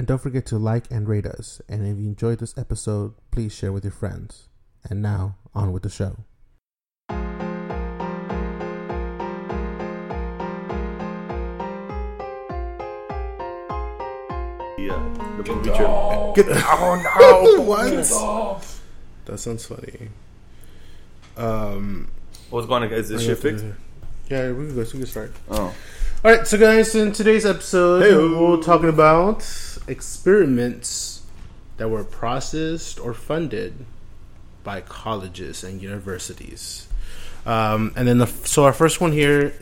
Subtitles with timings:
[0.00, 1.60] And don't forget to like and rate us.
[1.68, 4.48] And if you enjoyed this episode, please share with your friends.
[4.88, 6.24] And now, on with the show.
[14.78, 14.96] Yeah,
[15.36, 16.32] the movie trailer.
[16.34, 17.62] Get Oh no!
[17.64, 18.80] what?
[19.26, 20.08] That sounds funny.
[21.36, 22.10] Um,
[22.48, 23.00] What's going on, guys?
[23.00, 23.66] Is this shit fixed?
[24.30, 24.84] Yeah, we can go.
[24.84, 25.32] So We can start.
[25.50, 25.74] Oh,
[26.24, 28.56] All right, so guys, in today's episode, Hey-o.
[28.56, 29.44] we're talking about
[29.88, 31.22] experiments
[31.78, 33.86] that were processed or funded
[34.62, 36.86] by colleges and universities.
[37.44, 39.52] Um, and then, the, so our first one here,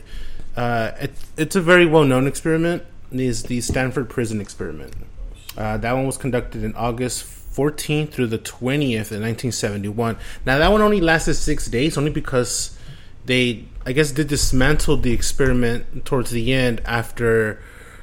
[0.55, 2.83] uh, it, it's a very well-known experiment.
[3.11, 4.93] Is the Stanford Prison Experiment.
[5.57, 10.15] Uh, that one was conducted in August 14th through the 20th in 1971.
[10.45, 12.77] Now that one only lasted six days, only because
[13.29, 17.61] they, I guess, they dismantled the experiment towards the end after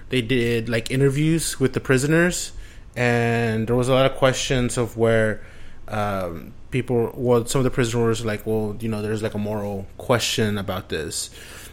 [0.09, 2.53] they did like interviews with the prisoners,
[2.95, 5.45] and there was a lot of questions of where
[5.89, 9.39] um, people, well, some of the prisoners were like, well, you know, there's like a
[9.39, 11.31] moral question about this.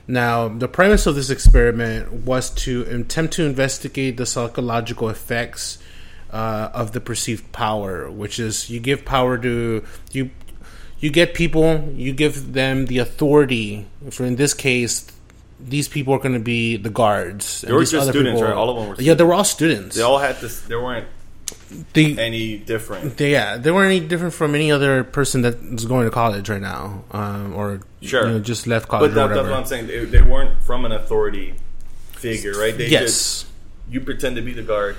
[0.08, 5.78] Now, the premise of this experiment was to attempt to investigate the psychological effects
[6.32, 10.32] uh, of the perceived power, which is you give power to you.
[11.04, 13.86] You get people, you give them the authority.
[14.10, 15.06] For in this case,
[15.60, 17.60] these people are going to be the guards.
[17.60, 18.54] They were just students, right?
[18.54, 19.98] All of them were Yeah, they were all students.
[19.98, 20.62] they all had this.
[20.62, 21.08] There weren't
[21.92, 23.18] They- any different.
[23.18, 26.62] they, yeah, they weren't any different from any other person that's going to college right
[26.62, 28.26] now, um, or Sure.
[28.26, 29.88] you know, just left college But that, that's what I'm saying.
[29.88, 31.56] They, they weren't from an authority
[32.14, 32.78] figure, right?
[32.78, 33.46] They yes, just
[33.90, 34.96] you pretend to be the guard.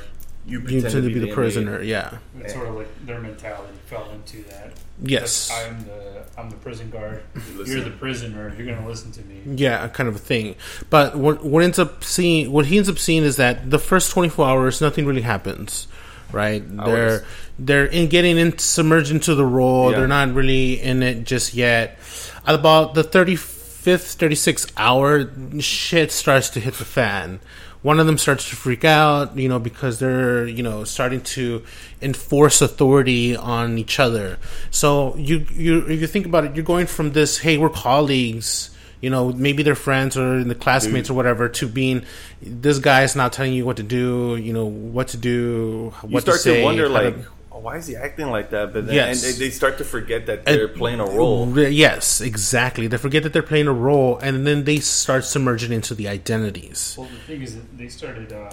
[0.46, 1.34] You pretend, you tend to be the inmate.
[1.34, 1.82] prisoner.
[1.82, 2.18] Yeah.
[2.40, 4.72] It's sort of like their mentality fell into that.
[5.02, 5.50] Yes.
[5.50, 7.22] Like, I'm the I'm the prison guard.
[7.34, 7.66] listen.
[7.66, 8.54] You're the prisoner.
[8.56, 9.42] You're gonna listen to me.
[9.56, 10.56] Yeah, kind of a thing.
[10.90, 14.10] But what what ends up seeing what he ends up seeing is that the first
[14.10, 15.86] twenty four hours nothing really happens.
[16.32, 16.64] Right?
[16.66, 17.24] They're
[17.58, 19.92] they're in getting in submerged into the role.
[19.92, 19.98] Yeah.
[19.98, 21.98] They're not really in it just yet.
[22.46, 27.40] At about the thirty fifth, thirty sixth hour, shit starts to hit the fan.
[27.84, 31.62] One of them starts to freak out, you know, because they're, you know, starting to
[32.00, 34.38] enforce authority on each other.
[34.70, 38.70] So you, you, if you think about it, you're going from this, hey, we're colleagues,
[39.02, 42.06] you know, maybe they're friends or in the classmates or whatever, to being
[42.40, 46.20] this guy's not telling you what to do, you know, what to do, what You
[46.20, 46.56] start to say.
[46.60, 48.72] to wonder, to- like, oh, why is he acting like that?
[48.72, 49.24] But then Yes.
[49.24, 51.58] and they, they start to forget that they're playing a role.
[51.58, 52.86] Yes, exactly.
[52.86, 56.94] They forget that they're playing a role, and then they start submerging into the identities.
[56.98, 58.50] Well, the thing is, that they started uh,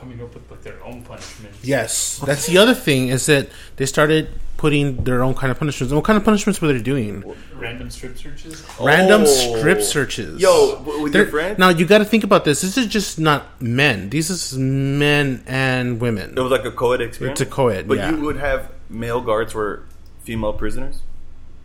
[0.00, 1.58] coming up with like their own punishments.
[1.62, 5.90] Yes, that's the other thing is that they started putting their own kind of punishments.
[5.92, 7.22] And what kind of punishments were they doing?
[7.54, 8.64] Random strip searches.
[8.80, 9.58] Random Oh.
[9.58, 10.40] strip searches.
[10.40, 11.58] Yo, with your They're- friend?
[11.58, 12.62] Now you got to think about this.
[12.62, 14.08] This is just not men.
[14.10, 16.32] These is men and women.
[16.36, 17.40] It was like a co-ed experience.
[17.40, 18.10] It's a co-ed, but yeah.
[18.12, 19.82] you would have male guards were
[20.24, 21.00] female prisoners.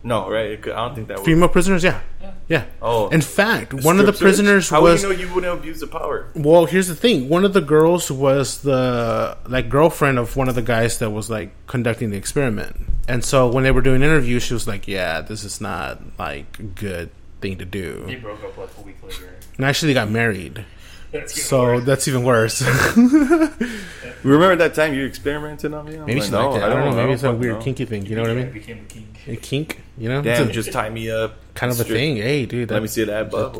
[0.04, 0.52] No, right?
[0.58, 1.24] I don't think that would.
[1.26, 2.32] Female prisoners, yeah, Yeah.
[2.48, 2.64] yeah.
[2.82, 3.08] Oh.
[3.10, 4.20] in fact, one of the search?
[4.20, 5.04] prisoners How was.
[5.04, 6.26] would you know you wouldn't abuse the power?
[6.34, 7.28] Well, here's the thing.
[7.28, 11.30] One of the girls was the like girlfriend of one of the guys that was
[11.30, 12.74] like conducting the experiment.
[13.06, 16.74] And so when they were doing interviews, she was like, "Yeah, this is not like
[16.74, 19.28] good thing to They do." broke up like a week later.
[19.56, 20.64] And actually, they got married.
[21.12, 21.84] That's So worse.
[21.84, 22.62] that's even worse.
[24.22, 25.96] Remember that time you experimented on me?
[25.96, 26.70] I'm maybe like, something like that.
[26.72, 26.96] I don't know.
[26.96, 27.62] Maybe it's a fuck weird no.
[27.62, 28.06] kinky thing.
[28.06, 28.52] You know what I I mean?
[28.52, 29.08] became a king.
[29.26, 29.80] A kink.
[29.98, 30.22] You know?
[30.22, 31.34] Damn, a- just tie me up.
[31.54, 32.16] kind of a thing.
[32.16, 32.70] Hey, dude.
[32.70, 33.54] Let me see that butt.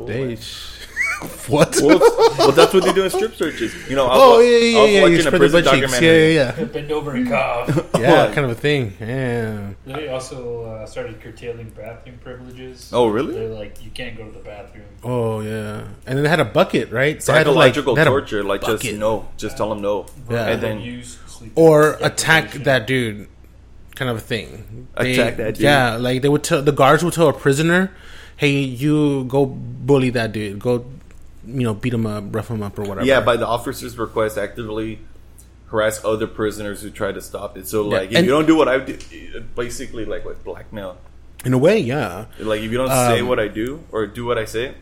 [1.22, 1.77] Hey, what?
[1.83, 1.99] well,
[2.38, 3.75] well, that's what they do in strip searches.
[3.88, 4.97] You know, I was, oh wa- yeah, yeah, I was yeah.
[4.99, 6.00] You watching a spread the prison butt cheeks.
[6.00, 6.65] Yeah, yeah, yeah.
[6.72, 7.88] Bend over and cough.
[8.02, 8.35] Yeah, What?
[8.35, 8.94] kind of a thing.
[9.00, 9.70] Yeah.
[9.87, 12.91] they also uh, started curtailing bathroom privileges.
[12.93, 13.35] Oh, really?
[13.35, 14.87] They're like, you can't go to the bathroom.
[15.05, 15.85] Oh yeah.
[16.06, 17.20] And then they had a bucket, right?
[17.20, 20.06] They had to, Psychological they had a torture, like just no, just tell them no,
[20.31, 20.49] Yeah.
[20.49, 23.29] and then Abuse, sleep or attack that dude,
[23.94, 24.88] kind of a thing.
[24.99, 25.62] They- Attack that dude.
[25.62, 27.93] Yeah, like they would tell the guards would tell a prisoner,
[28.37, 30.58] "Hey, you go bully that dude.
[30.58, 30.85] Go,
[31.47, 34.39] you know, beat him up, rough him up, or whatever." yeah, by the officer's request,
[34.39, 35.00] actively
[35.67, 37.67] harass other prisoners who try to stop it.
[37.67, 38.99] So Yeah, like, if and- you don't do what I do,
[39.56, 40.99] basically like what blackmail.
[41.44, 42.27] in a way, yeah.
[42.39, 44.75] Like if you don't Um, say what I do or do what I say,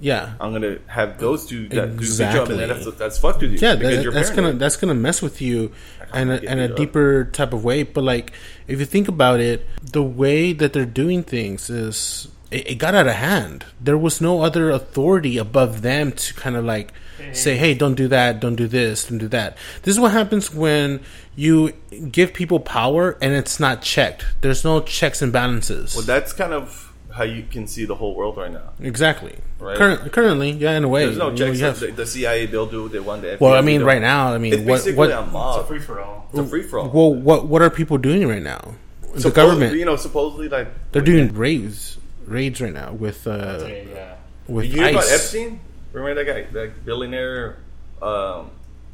[0.00, 0.34] Yeah.
[0.40, 2.62] I'm gonna have those two that do a good job, Exactly.
[2.62, 3.58] and that's that's fucked with you.
[3.60, 5.70] yeah, that, you're that's gonna that's gonna mess with you
[6.14, 6.76] in a, get a up.
[6.76, 7.82] deeper type of way.
[7.84, 8.32] But like,
[8.66, 12.94] if you think about it, the way that they're doing things is it, it got
[12.94, 13.64] out of hand.
[13.80, 16.92] There was no other authority above them to kind of like
[17.32, 20.52] say, "Hey, don't do that, don't do this, don't do that." This is what happens
[20.54, 21.00] when
[21.36, 21.72] you
[22.10, 24.24] give people power and it's not checked.
[24.40, 25.94] There's no checks and balances.
[25.94, 28.70] Well, that's kind of how you can see the whole world right now.
[28.80, 29.36] exactly.
[29.58, 29.76] Right.
[29.76, 31.04] Current, currently, yeah, in a way.
[31.06, 31.58] There's no You know, checks.
[31.58, 33.22] you have- the, the CIA, they'll do what they want.
[33.22, 35.64] The FBI, well, I mean, right now, I mean, it's what basically what a It's
[35.64, 36.28] a free for all.
[36.30, 36.90] It's a free for all.
[36.90, 38.74] Well, what what are people doing right now?
[39.14, 43.88] the government you know, supposedly like they're doing raids raids right now with uh Today,
[43.92, 44.14] yeah.
[44.46, 45.60] with You hear about Epstein?
[45.92, 47.58] Remember that guy, that billionaire,
[48.02, 48.50] um,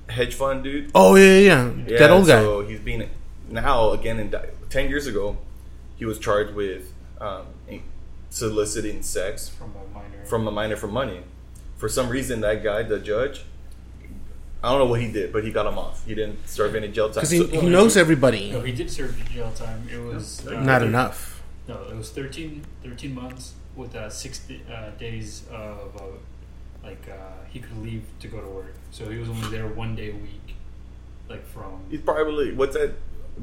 [0.08, 0.90] hedge fund dude?
[0.94, 1.98] Oh yeah, yeah, yeah.
[1.98, 2.40] that old guy.
[2.40, 3.08] So he's being
[3.48, 4.19] now again.
[4.20, 4.34] In
[4.70, 5.36] ten years ago,
[5.96, 7.46] he was charged with um,
[8.31, 10.25] soliciting sex From a minor.
[10.25, 11.20] from a minor for money.
[11.76, 13.44] For some reason, that guy, the judge,
[14.62, 16.04] I don't know what he did, but he got him off.
[16.06, 17.14] He didn't serve any jail time.
[17.16, 18.52] Because he, So- he knows everybody.
[18.52, 19.86] No, he did serve jail time.
[19.92, 21.33] It was uh, Not enough.
[21.69, 26.05] No, it was 13, 13 months with uh, six di- uh, days of uh,
[26.82, 28.75] like uh, he could leave to go to work.
[28.90, 30.56] So he was only there one day a week,
[31.28, 31.81] like from.
[31.90, 32.93] he's probably what's that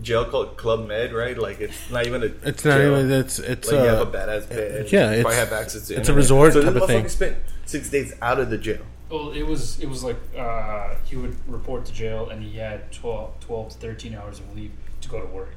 [0.02, 1.38] jail called Club Med, right?
[1.38, 2.26] Like it's not even a.
[2.48, 2.92] It's not jail.
[3.00, 3.12] even.
[3.12, 4.92] It's it's like you have a badass bed.
[4.92, 5.96] yeah, you it's- have access to.
[5.96, 7.04] it's a resort so type this of thing.
[7.06, 8.82] motherfucker spent six days out of the jail.
[9.10, 12.92] Well, it was it was like uh, he would report to jail and he had
[12.94, 14.72] 12, 12 to thirteen hours of leave
[15.02, 15.56] to go to work,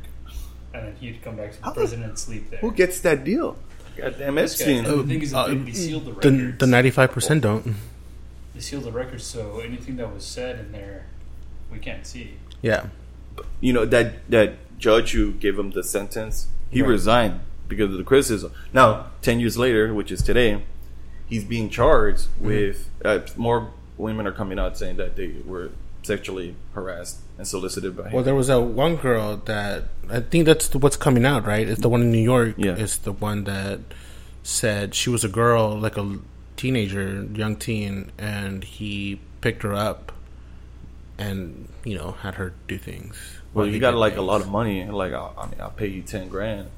[0.74, 2.60] and then he'd come back to the How- prison and sleep there.
[2.60, 3.56] Who gets that deal?
[3.96, 4.84] Goddamn This guy- Epstein.
[4.84, 6.58] and the thing is, Uh, they, they sealed the the records.
[6.58, 7.76] the ninety five percent don't.
[8.54, 11.06] they sealed the records, so anything that was said in there,
[11.72, 12.32] we can't see.
[12.60, 12.86] Yeah,
[13.60, 16.88] you know that that judge who gave him the sentence, he Right.
[16.90, 18.50] resigned because of the criticism.
[18.72, 20.62] Now, ten years later, which is today,
[21.26, 22.46] he's being charged Mm-hmm.
[22.46, 25.70] with uh, more women are coming out saying that they were
[26.04, 28.12] sexually harassed and solicited by him.
[28.12, 31.68] Well, there was that one girl that I think that's the- what's coming out, right?
[31.68, 32.54] It's the one in New York.
[32.56, 32.74] Yeah.
[32.76, 33.80] It's the one that
[34.42, 36.18] said she was a girl, like a
[36.56, 40.12] teenager, young teen, and he picked her up
[41.18, 43.16] and you know had her do things.
[43.52, 44.84] well, you he got like a lot of money.
[44.84, 46.68] Like, I, I mean, I'll pay you ten grand.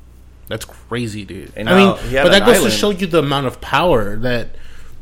[0.48, 1.52] That's crazy, dude.
[1.56, 2.70] And I mean, but that goes island.
[2.72, 4.50] to show you the amount of power that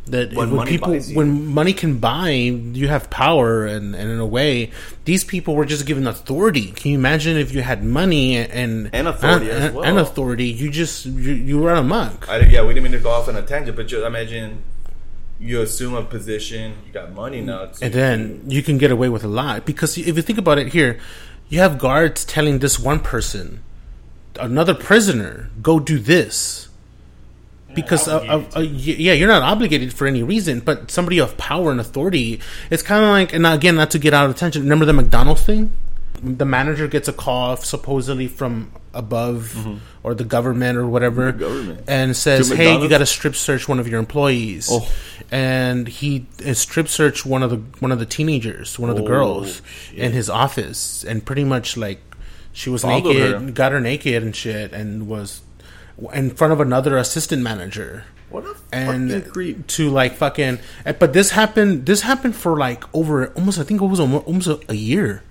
[0.06, 4.18] that When when, money people when money can buy, you have power, and, and in
[4.18, 4.70] a way,
[5.04, 6.72] these people were just given authority.
[6.72, 9.84] Can you imagine if you had money and And authority and, as well.
[9.84, 10.46] and authority?
[10.46, 12.28] You just you, you run amok.
[12.28, 14.62] I, yeah, we didn't mean to go off on a tangent, but just imagine
[15.40, 19.08] you assume a position, you got money now, so and then you can get away
[19.08, 20.98] with a lot because if you think about it here
[21.48, 23.62] you have guards telling this one person
[24.40, 26.68] another prisoner go do this
[27.74, 31.36] because of, of, obligated uh, yeah you're not obligated for any reason but somebody of
[31.36, 32.40] power and authority
[32.70, 35.42] it's kind of like and again not to get out of attention remember the mcdonald's
[35.42, 35.72] thing
[36.22, 41.40] the manager gets a call supposedly from above or the government or whatever Mm-hmm.
[41.40, 41.80] Government.
[41.88, 44.88] and says hey you got to strip search one of your employees Oh.
[45.32, 49.02] and he uh, strip searched one of the one of the teenagers one of the
[49.02, 49.60] Oh, girls
[49.90, 49.98] shit.
[49.98, 52.00] in his office and pretty much like
[52.52, 53.50] she was Fondled naked her.
[53.50, 55.40] got her naked and shit and was
[56.12, 58.04] in front of another assistant manager.
[58.30, 59.66] What a and creep.
[59.68, 60.58] to like fucking
[60.98, 64.58] but this happened this happened for like over almost i think it was almost a,
[64.68, 65.22] a year.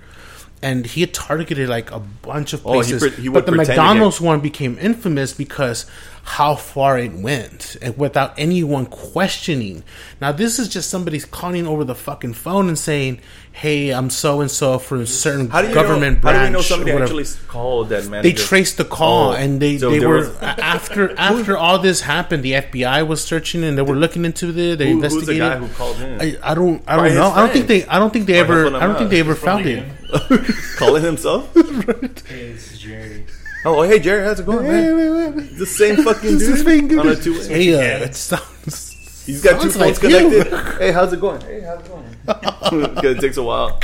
[0.61, 3.17] And he had targeted like a bunch of Oh, he places.
[3.17, 5.85] he but the mcdonald's one became infamous because
[6.25, 9.83] how far it went and without anyone questioning
[10.21, 13.19] now this is just somebody calling over the fucking phone and saying
[13.51, 16.43] hey i'm so and so from a certain How do you government know, branch How
[16.45, 18.29] do we know somebody whatever actually called that manager?
[18.37, 21.99] they traced the call Oh, and they, so they were was- after after all this
[21.99, 25.33] happened the FBI was searching and they were looking into it they Who- who's the
[25.33, 26.21] investigated guy who called in?
[26.21, 28.39] I, I don't I don't know his I don't think they I don't think they
[28.39, 29.91] Or ever I don't think they ever found it him.
[30.77, 31.53] calling himself?
[31.55, 33.22] Hey, this is Jerry.
[33.65, 35.57] Oh, hey Jerry, how's it going, man?
[35.57, 37.97] The same fucking dude on a two hey uh, Yeah.
[38.05, 40.29] it sounds He's got two phones like you.
[40.29, 40.77] connected.
[40.79, 41.39] Hey, how's it going?
[41.41, 42.03] Hey, how's it going?
[42.95, 43.79] Because it takes a while.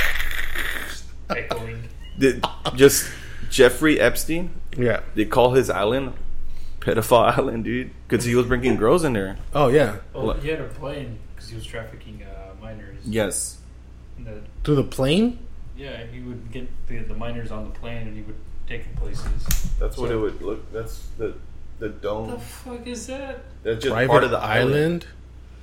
[1.30, 1.82] Echoing.
[2.18, 2.44] Did
[2.74, 3.10] just
[3.48, 4.50] Jeffrey Epstein?
[4.76, 6.12] yeah They call his island
[6.80, 9.38] pedophile island, dude, because he was bringing girls in there.
[9.54, 12.98] oh yeah Well, he had a plane because he was trafficking uh, minors.
[13.04, 13.58] Yes.
[14.18, 15.38] The, through the plane
[15.76, 18.36] yeah, he would get the, the minors on the plane and he would
[18.70, 19.70] take them places.
[19.78, 20.72] That's what it would look.
[20.72, 21.34] That's the
[21.78, 22.30] the What dome.
[22.30, 23.40] the fuck is that?
[23.62, 24.74] That's just private part of the island.
[24.74, 25.06] island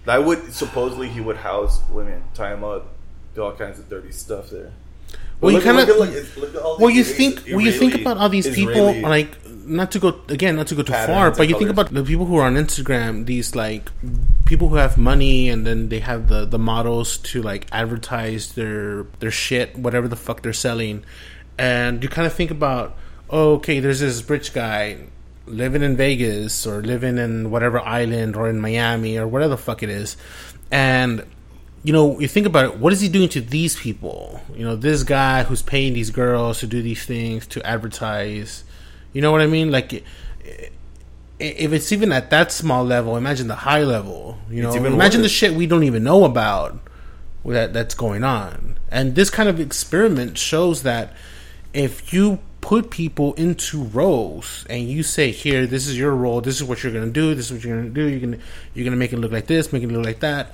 [0.06, 2.88] That would supposedly he would house women, tie them up,
[3.36, 4.72] do all kinds of dirty stuff there.
[5.12, 6.98] But Well, you look at- kinda- look at- look at- look at all well these
[6.98, 9.30] you think It when you think about all these is people really- like
[9.68, 12.26] not to go again, not to go too far, but you think about the people
[12.26, 13.92] who are on Instagram, these like
[14.46, 19.06] people who have money, and then they have the the models to like advertise their
[19.20, 21.04] their shit, whatever the fuck they're selling,
[21.58, 22.96] and you kind of think about,
[23.30, 24.98] oh, okay, there's this rich guy
[25.46, 29.84] living in Vegas or living in whatever island or in Miami or whatever the fuck
[29.84, 30.18] it is,
[30.72, 31.26] and
[31.84, 34.42] you know, you think about it, what is he doing to these people?
[34.54, 38.66] You know, this guy who's paying these girls to do these things to advertise.
[39.14, 39.72] You know what I mean?
[39.72, 40.04] Like,
[41.40, 44.38] if it's even at that small level, imagine the high level.
[44.50, 46.78] You know, imagine the shit we don't even know about
[47.46, 48.78] that that's going on.
[48.92, 51.14] And this kind of experiment shows that
[51.79, 56.41] if you put people into roles and you say, "Here, this is your role.
[56.41, 57.34] This is what you're going to do.
[57.36, 58.07] This is what you're going to do.
[58.07, 58.39] You're going to
[58.74, 60.51] you're going to make it look like this, make it look like that."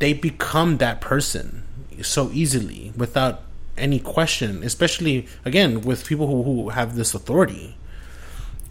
[0.00, 1.62] They become that person
[2.02, 3.42] so easily without
[3.78, 4.62] any question.
[4.62, 7.76] Especially again with people who, who have this authority.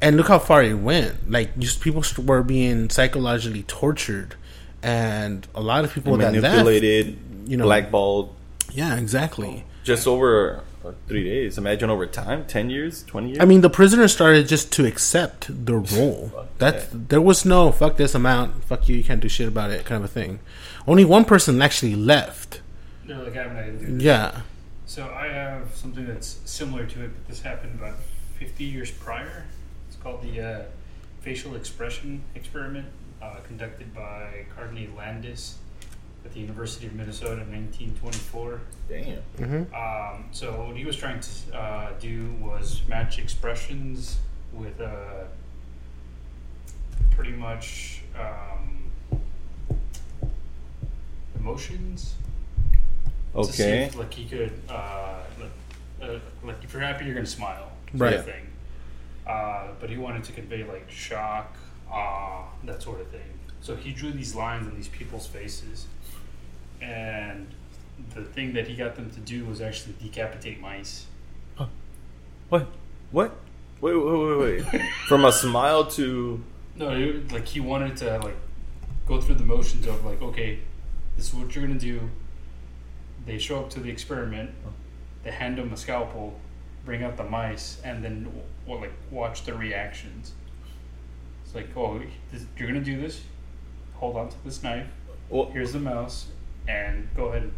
[0.01, 1.31] And look how far it went.
[1.31, 4.36] Like just people were being psychologically tortured,
[4.83, 6.43] and a lot of people that left.
[6.43, 7.17] manipulated,
[7.48, 8.36] you know- blackballed,
[8.74, 9.63] Yeah, exactly.
[9.86, 10.62] just over
[11.08, 11.58] three days.
[11.58, 13.40] Imagine over time, ten years, twenty years.
[13.40, 16.48] I mean, the prisoners started just to accept the role.
[16.58, 19.86] That there was no fuck this amount, fuck you, you can't do shit about it,
[19.86, 20.40] kind of a thing.
[20.88, 22.62] Only one person actually left.
[23.06, 24.04] They're like, I'm not do this.
[24.04, 24.42] Yeah,
[24.86, 27.98] So I have something that's similar to it, but this happened about
[28.40, 29.46] 50 years prior.
[29.88, 30.63] It's called the uh,
[31.22, 32.88] facial expression experiment,
[33.22, 35.56] uh, conducted by Carney Landis
[36.25, 38.62] at the University of Minnesota in 1924.
[38.88, 39.68] damn.
[39.74, 44.18] Um, so what he was trying to uh, do was match expressions
[44.53, 45.25] with uh,
[47.12, 48.92] pretty much um,
[51.38, 52.15] emotions.
[53.36, 53.84] To see Okay.
[53.86, 58.01] if, like he could, uh, like, uh, like if you're happy, you're gonna smile, sort
[58.01, 58.13] Right.
[58.13, 58.48] Of thing.
[59.25, 61.56] Uh, but he wanted to convey like shock,
[61.89, 63.22] awe, that sort of thing.
[63.62, 65.88] So he drew these lines on these people's faces,
[66.84, 67.48] and
[68.13, 71.06] the thing that he got them to do was actually decapitate mice.
[72.50, 72.68] What?
[73.12, 73.36] What?
[73.82, 74.82] Wait, wait, wait, wait.
[75.08, 76.44] From a smile to
[76.75, 78.36] No, it, like he wanted to like
[79.08, 80.60] go through the motions of like, okay,
[81.16, 82.10] this is what you're gonna do.
[83.25, 84.52] They show up to the experiment.
[85.24, 86.38] They hand them a scalpel,
[86.86, 88.32] bring out the mice, and then
[88.68, 90.34] well, like watch the reactions.
[91.46, 93.22] It's like, oh, this, you're gonna do this.
[93.96, 94.88] Hold on to this knife.
[95.30, 96.28] well, Here's the mouse,
[96.67, 97.53] and go ahead and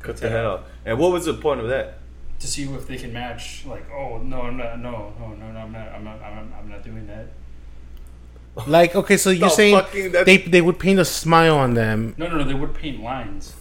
[0.00, 0.60] cut the head off.
[0.84, 1.98] And what was the point of that?
[2.40, 3.64] to see if they can match.
[3.66, 4.80] Like, oh no, I'm not.
[4.80, 5.88] No, no, no, no I'm not.
[5.92, 6.20] I'm not.
[6.20, 7.28] I'm, I'm not doing that.
[8.66, 12.14] like okay, so you're saying fucking- they they would paint a smile on them.
[12.18, 12.44] No, no, no.
[12.44, 13.54] They would paint lines,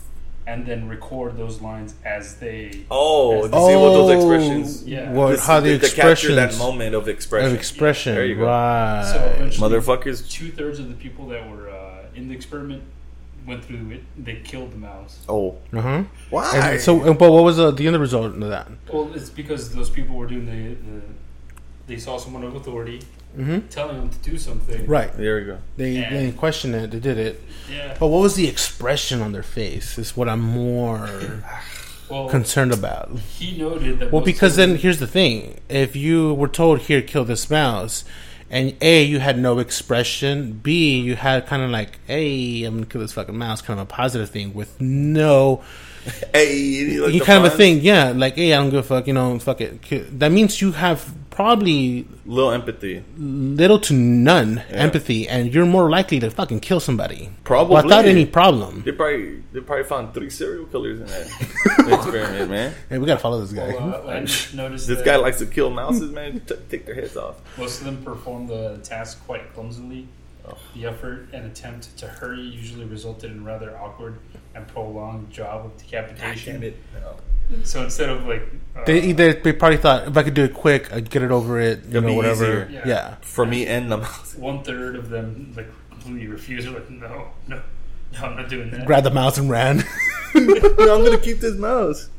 [0.47, 2.85] and then record those lines as they.
[2.89, 4.83] Oh, As to see what those Oh, expressions.
[4.83, 5.11] Yeah.
[5.11, 7.51] what, This- how the to capture that moment of expression.
[7.51, 8.45] of expression, There you go.
[8.45, 9.47] right?
[9.51, 10.27] So Motherfuckers.
[10.29, 12.81] two thirds of the people that were uh, in the experiment
[13.45, 14.03] went through it.
[14.17, 15.19] They killed the mouse.
[15.27, 16.03] Oh, uh huh.
[16.29, 16.57] why?
[16.57, 18.67] And so, but what was the, the end result of that?
[18.91, 20.75] Well, it's because those people were doing the.
[20.75, 21.01] the
[21.87, 23.01] they saw someone of authority
[23.37, 23.69] Mm-hmm.
[23.69, 24.85] telling them to do something.
[24.85, 25.11] Right.
[25.13, 25.57] there we go.
[25.77, 26.09] They Yeah.
[26.09, 26.91] they didn't question it.
[26.91, 27.41] They did it.
[27.73, 27.95] Yeah.
[27.97, 29.97] But what was the expression on their face?
[29.97, 31.09] Is what I'm more
[32.09, 33.17] Well, concerned about.
[33.39, 34.11] he noted that.
[34.11, 38.03] Well, because then here's the thing: if you were told here, kill this mouse,
[38.51, 42.85] and a you had no expression, b you had kind of like, hey, I'm gonna
[42.85, 45.63] kill this fucking mouse, kind of a positive thing with no,
[46.33, 49.07] Hey, you, you kind of a thing, yeah, like hey, I don't give a fuck,
[49.07, 50.19] you know, fuck it.
[50.19, 53.03] That means you have probably Little empathy.
[53.17, 54.75] little to none Yeah.
[54.77, 57.75] empathy, and you're more likely to fucking kill somebody Probably.
[57.81, 58.83] without any problem.
[58.85, 62.73] They probably they probably found three serial killers in that experiment, man.
[62.89, 63.69] Hey, we gotta follow this guy.
[63.69, 64.19] Well, uh, I
[64.53, 66.41] noticed This guy likes to kill mouses, man.
[66.47, 67.35] T- take their heads off.
[67.57, 70.07] most of them performed the task quite clumsily.
[70.47, 70.57] Oh.
[70.75, 74.17] The effort and attempt to hurry usually resulted in rather awkward
[74.55, 76.73] and prolonged job of decapitation.
[77.63, 78.43] So instead of like,
[78.75, 81.31] uh, They either they probably thought if I could do it quick, I'd get it
[81.31, 82.69] over it, you know, whatever.
[82.71, 82.81] Yeah.
[82.85, 83.15] Yeah.
[83.21, 84.35] For me and the mouse.
[84.37, 86.67] one third of them like completely refused.
[86.67, 87.61] They're like, no, no,
[88.13, 88.85] no, I'm not doing that.
[88.85, 89.77] Grabbed the mouse and ran.
[90.35, 92.09] no, I'm gonna keep this mouse.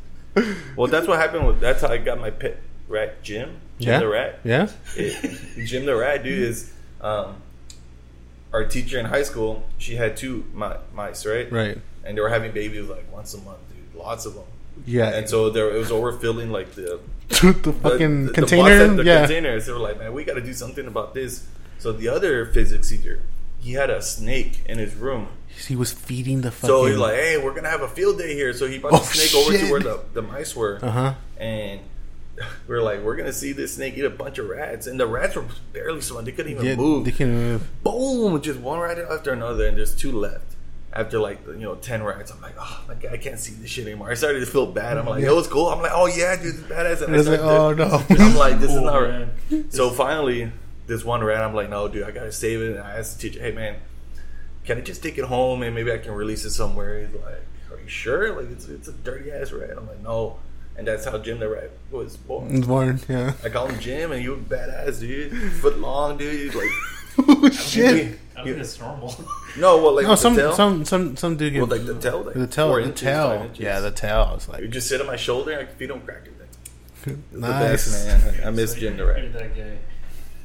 [0.77, 1.47] Well, that's what happened.
[1.47, 3.57] With, that's how I got my pet rat, Jim.
[3.81, 3.99] Jim Yeah?
[4.01, 4.41] the rat.
[4.45, 4.69] yeah.
[4.97, 7.37] It, Jim the rat, dude, is um,
[8.53, 9.65] our teacher in high school.
[9.79, 11.51] She had two mice, right?
[11.51, 11.79] Right.
[12.05, 13.99] And they were having babies like once a month, dude.
[13.99, 14.45] Lots of them.
[14.87, 15.09] Yeah.
[15.11, 18.71] And so there, it was overfilling like the the the- fucking the- the container.
[18.71, 19.21] at the yeah.
[19.21, 19.67] containers.
[19.67, 21.47] They were like, man, we got to do something about this.
[21.79, 23.23] So the other physics teacher,
[23.61, 25.29] he had a snake in his room.
[25.69, 26.69] He was feeding the fucking.
[26.69, 28.53] So he's like, hey, we're gonna have a field day here.
[28.55, 31.15] So he brought Oh, the snake over to where the, the mice were, uh huh.
[31.37, 31.81] and
[32.67, 35.07] we are like, we're gonna see this snake eat a bunch of rats, and the
[35.07, 37.05] rats were barely swimming; they couldn't even Yeah, move.
[37.05, 37.83] they can move.
[37.85, 38.41] Boom!
[38.41, 40.57] Just one rat after another, and there's two left.
[40.95, 43.71] After like you know ten rats, I'm like, oh my god, I can't see this
[43.71, 44.11] shit anymore.
[44.11, 44.99] I started to feel bad.
[44.99, 45.69] I'm like, it was cool.
[45.69, 47.03] I'm like, oh yeah, dude, it's badass.
[47.03, 48.25] And I It's like, started to- oh no.
[48.25, 49.29] I'm like, this is Oh, not right.
[49.51, 49.71] man.
[49.71, 50.53] So finally,
[50.87, 52.71] this one rat, I'm like, no, dude, I gotta save it.
[52.77, 53.77] And I asked the teacher, hey man,
[54.67, 57.01] can I just take it home and maybe I can release it somewhere?
[57.07, 58.37] He's like, are you sure?
[58.41, 59.71] Like it's it's a dirty ass rat.
[59.77, 60.39] I'm like, no.
[60.77, 62.55] And that's how Jim the rat was born.
[62.57, 63.33] It's born, yeah.
[63.45, 65.33] I call him Jim, and he was badass, dude.
[65.55, 66.55] Foot long, dude.
[66.55, 66.69] Like
[67.29, 68.19] oh shit.
[68.37, 69.15] I think that's normal.
[69.59, 70.53] no, well, like No, the some tail.
[70.55, 73.01] some some some dude well, get like the tail, like the tail, four the inches,
[73.03, 73.51] tail.
[73.55, 74.33] Yeah, the tail.
[74.37, 76.33] It's like You just sit on my shoulder, and I can feed him crackers.
[77.07, 77.91] Like, the nice.
[77.91, 78.47] best, man.
[78.47, 79.79] I miss So Jim the you're- you're that guy.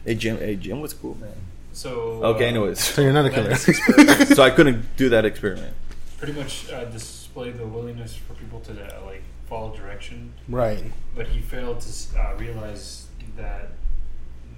[0.05, 0.37] Hey, Jim.
[0.37, 1.29] Hey, Jim what's cool, man.
[1.73, 1.91] So
[2.23, 3.55] Okay, uh, anyways, So you're not a killer.
[3.55, 5.73] so I couldn't do that experiment.
[6.17, 10.83] pretty much uh, display the willingness for people to uh, like follow direction, right.
[11.15, 13.05] but he failed to uh, realize
[13.37, 13.69] that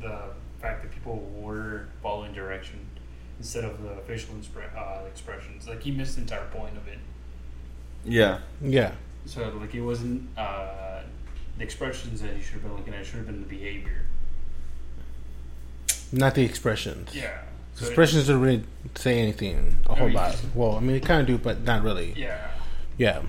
[0.01, 0.21] the
[0.59, 2.79] fact that people were following direction
[3.39, 6.97] instead of the facial expre- uh, expressions, like he missed the entire point of it.
[8.05, 8.39] Yeah.
[8.61, 8.93] Yeah.
[9.25, 11.01] So like it wasn't uh,
[11.57, 14.05] the expressions that he should have been looking at; it should have been the behavior.
[16.11, 17.15] Not the expressions.
[17.15, 17.37] Yeah.
[17.75, 18.63] So Expressions don't really
[18.95, 20.31] say anything a whole you lot.
[20.31, 22.13] just- Well, I mean, they kind of do, but not really.
[22.17, 22.49] yeah,
[22.97, 23.21] Yeah,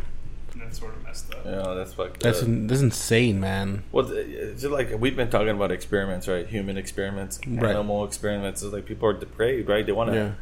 [0.71, 1.45] that's sort of messed up.
[1.45, 2.49] Yeah, that's fucked that's up.
[2.49, 3.83] that's insane, man.
[3.93, 6.47] Well, it's just like we've been talking about experiments, right?
[6.47, 7.71] Human experiments, Right.
[7.71, 8.63] animal experiments.
[8.63, 9.85] It's like people are depraved, right?
[9.85, 10.33] They want to Yeah,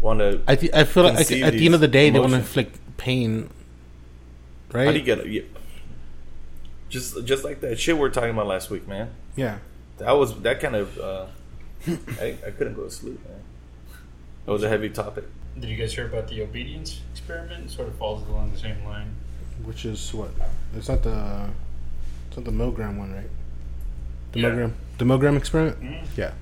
[0.00, 0.40] want to.
[0.46, 2.78] I th- I feel like at the end of the day, they want to inflict
[2.96, 3.50] pain.
[4.72, 4.86] Right?
[4.86, 5.26] How do you get?
[5.26, 5.42] Yeah.
[6.88, 9.10] Just just like that shit we were talking about last week, man.
[9.36, 9.58] yeah.
[9.98, 10.98] That was that kind of.
[10.98, 11.26] Uh,
[12.20, 13.40] I, I couldn't go to sleep, man.
[14.46, 15.24] It was a heavy topic.
[15.58, 17.64] Did you guys hear about the obedience experiment?
[17.66, 19.16] It sort of falls along the same line.
[19.64, 20.30] Which is what?
[20.76, 21.48] It's not the
[22.28, 23.30] it's not the Milgram one, right?
[24.32, 24.48] The Yeah.
[24.50, 25.80] Milgram the Milgram experiment.
[25.80, 26.04] Mm.
[26.16, 26.32] Yeah.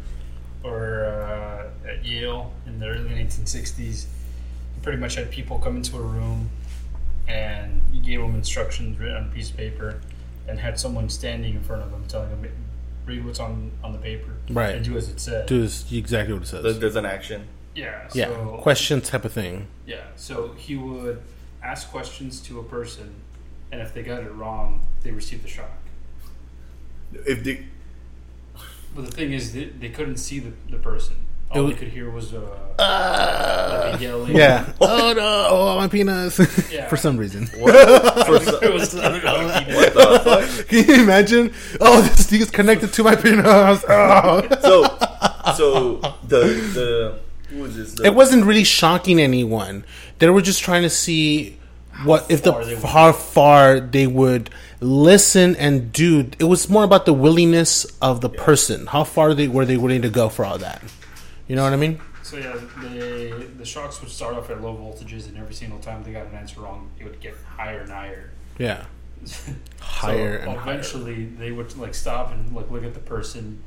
[0.63, 5.97] Or uh, at Yale in the early 1960s, you pretty much had people come into
[5.97, 6.51] a room
[7.29, 10.01] and you gave them instructions written on a piece of paper
[10.49, 12.49] and had someone standing in front of them telling them,
[13.05, 14.77] read what's on, on the paper Right.
[14.77, 15.47] and do as it said.
[15.47, 16.63] Do is exactly what it says.
[16.63, 17.47] There's, there's an action.
[17.75, 18.09] yeah.
[18.15, 18.29] yeah.
[18.61, 19.67] Question type of thing.
[19.87, 21.21] Yeah, so he would
[21.67, 23.15] ask questions to a person,
[23.73, 25.71] and if they got it wrong, they received the shock.
[27.13, 27.61] If the
[28.95, 31.17] But the thing is, they, they couldn't see the, the person.
[31.51, 32.41] All It they could hear was uh,
[32.79, 34.35] like a yelling.
[34.37, 34.73] Yeah.
[34.81, 35.47] oh no!
[35.51, 36.39] Oh my penis.
[36.73, 36.89] Yeah.
[36.93, 37.47] For some reason.
[37.59, 39.75] what, for some- It was the talking.
[39.75, 40.69] what the fuck?
[40.69, 41.53] Can you imagine?
[41.81, 43.85] Oh, this thing is connected to my penis.
[43.89, 44.43] Oh.
[44.61, 46.39] So so the
[46.75, 47.93] the who was this?
[47.95, 49.85] The, It wasn't really shocking anyone.
[50.19, 51.56] They were just trying to see
[52.05, 56.31] what if the far they would how far they would listen and do.
[56.39, 58.87] It was more about the willingness of the person.
[58.87, 60.83] How far they were they willing to go for all that.
[61.49, 62.01] You know what I mean?
[62.23, 66.03] So yeah, the the shocks would start off at low voltages, and every single time
[66.03, 68.33] they got an answer wrong, it would get higher and higher.
[68.59, 68.85] Yeah.
[69.81, 70.73] Higher so and higher.
[70.75, 73.63] eventually, they would like stop and like look at the person.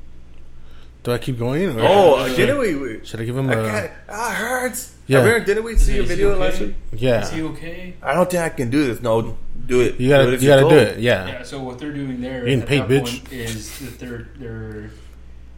[1.04, 1.70] Do I keep going?
[1.80, 2.36] Or oh, Yeah.
[2.36, 2.76] didn't we?
[2.76, 3.70] we should I give him I a?
[3.70, 3.92] can't.
[4.10, 4.96] Ah, hurts.
[5.08, 5.26] Yeah.
[5.26, 5.40] Yeah.
[5.40, 6.40] didn't we see a Is he video okay?
[6.42, 6.76] last week?
[6.92, 7.00] Is
[7.32, 7.44] he Yeah.
[7.52, 7.94] okay?
[8.04, 9.02] I don't think I can do this.
[9.02, 10.00] No, do it.
[10.00, 11.00] You gotta Do it you gotta do it.
[11.00, 11.28] Yeah.
[11.28, 13.32] Yeah, so what they're doing there Getting at paid, that bitch.
[13.32, 14.92] is that they're they're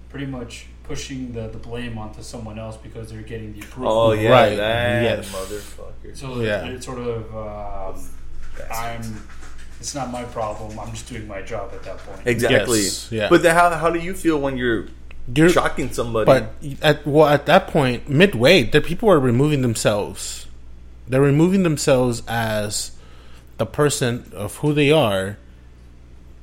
[0.09, 3.91] pretty much pushing the, the blame onto someone else because they're getting the approval.
[3.91, 5.31] Oh yeah, Right, that yes.
[5.33, 6.15] motherfucker.
[6.15, 6.65] So Yeah.
[6.67, 8.09] it's sort of um,
[8.71, 9.01] I'm.
[9.79, 10.77] It's not my problem.
[10.79, 12.21] I'm just doing my job at that point.
[12.27, 12.81] Exactly.
[12.83, 13.27] Yes, yeah.
[13.29, 14.85] But then how how do you feel when you're
[15.33, 16.25] You're, shocking somebody?
[16.25, 20.47] But at well, at that point, midway, the people are removing themselves.
[21.07, 22.91] They're removing themselves as
[23.57, 25.37] the person of who they are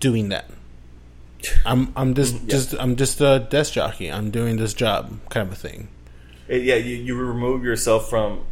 [0.00, 0.50] doing that.
[1.64, 4.10] I'm I'm just Mm, just I'm just a desk jockey.
[4.10, 5.88] I'm doing this job, kind of a thing.
[6.50, 8.44] Uh, yeah, you, you remove yourself from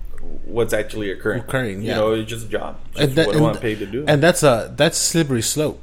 [0.45, 1.41] what's actually occurring.
[1.41, 2.79] Occurring, You know, it's just a job.
[2.97, 4.05] And that- what and- I paid to do.
[4.07, 5.83] And that's a that's slippery slope.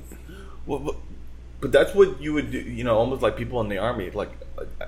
[0.65, 0.95] Well,
[1.63, 2.59] but, that's what you would do.
[2.59, 4.09] You know, almost like people in the army.
[4.11, 4.85] Like, uh,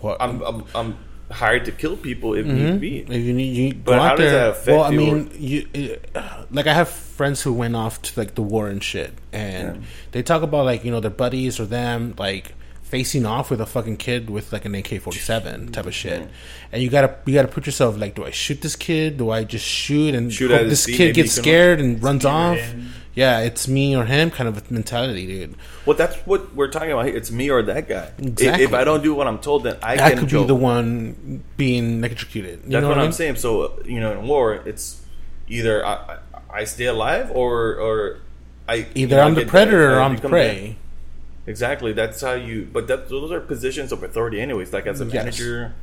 [0.00, 0.96] What, I'm I'm, I'm
[1.30, 2.98] hired to kill people if need be.
[3.00, 4.40] If you need, you But how out does there.
[4.44, 4.98] that affect well, I you?
[4.98, 8.82] mean, you uh, like I have friends who went off to like the war and
[8.82, 9.82] shit, and Yeah.
[10.12, 13.66] they talk about like you know their buddies or them like facing off with a
[13.66, 16.28] fucking kid with like an AK forty seven type of shit,
[16.70, 19.16] and you gotta you gotta put yourself like, do I shoot this kid?
[19.16, 22.58] Do I just shoot and Shoot hope this kid gets scared and runs off?
[23.14, 25.54] Yeah, it's me or him kind of a mentality, dude.
[25.86, 27.06] Well, that's what we're talking about.
[27.06, 27.16] here.
[27.16, 28.10] It's me or that guy.
[28.18, 28.64] If- Exactly.
[28.64, 30.44] If, I don't do what I'm told, then I, I can could joke.
[30.44, 32.62] be the one being electrocuted.
[32.64, 33.12] You That's what, what, I I'm mean?
[33.12, 33.36] saying.
[33.36, 35.00] So you know, in war, it's
[35.48, 36.18] either I, I
[36.60, 38.18] I stay alive or or
[38.68, 40.76] I Either I I'm the predator or I I'm the prey.
[41.44, 41.50] that.
[41.50, 41.92] Exactly.
[41.92, 42.68] That's how you.
[42.72, 44.72] But that those are positions of authority, anyways.
[44.72, 45.14] Like as a Yes.
[45.14, 45.74] manager,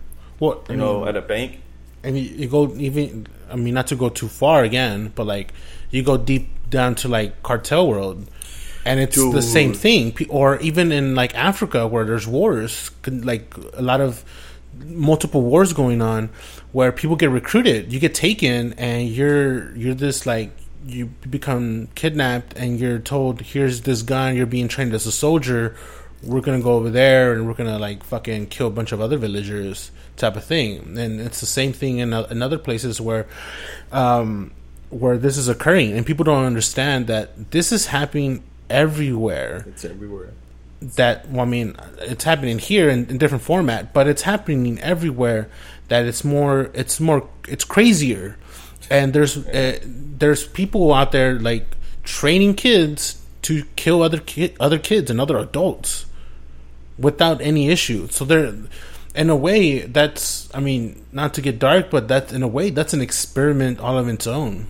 [0.41, 1.59] I you know, mean, at a bank.
[2.03, 5.53] and you, you go even i mean not to go too far again but like
[5.91, 8.27] you go deep down to like cartel world.
[8.83, 10.15] And it's the same thing.
[10.29, 14.25] Or even in like africa where there's wars like a lot of
[14.85, 16.29] multiple wars going on
[16.71, 17.93] where people get recruited.
[17.93, 20.49] You get taken and you're you're this like
[20.85, 24.35] you become kidnapped and you're told here's this gun.
[24.35, 25.75] You're being trained as a soldier.
[26.23, 29.17] We're gonna go over there and we're gonna like fucking kill a bunch of other
[29.17, 30.97] villagers type of thing.
[30.97, 33.27] And it's the same thing in, in other places where
[33.91, 34.51] um
[34.91, 40.29] where this is occurring and people don't understand that this is happening everywhere It's everywhere.
[40.81, 45.49] that well, I mean it's happening here in, in different format, but it's happening everywhere.
[45.87, 48.37] That it's more, it's more, it's crazier,
[48.89, 51.65] and there's uh, there's people out there like
[52.03, 56.05] training kids to kill other ki- other kids and other adults
[56.97, 58.07] without any issue.
[58.09, 58.53] So they're
[59.13, 62.69] in a way that's I mean not to get dark, but that in a way
[62.69, 64.67] that's an experiment all of its own.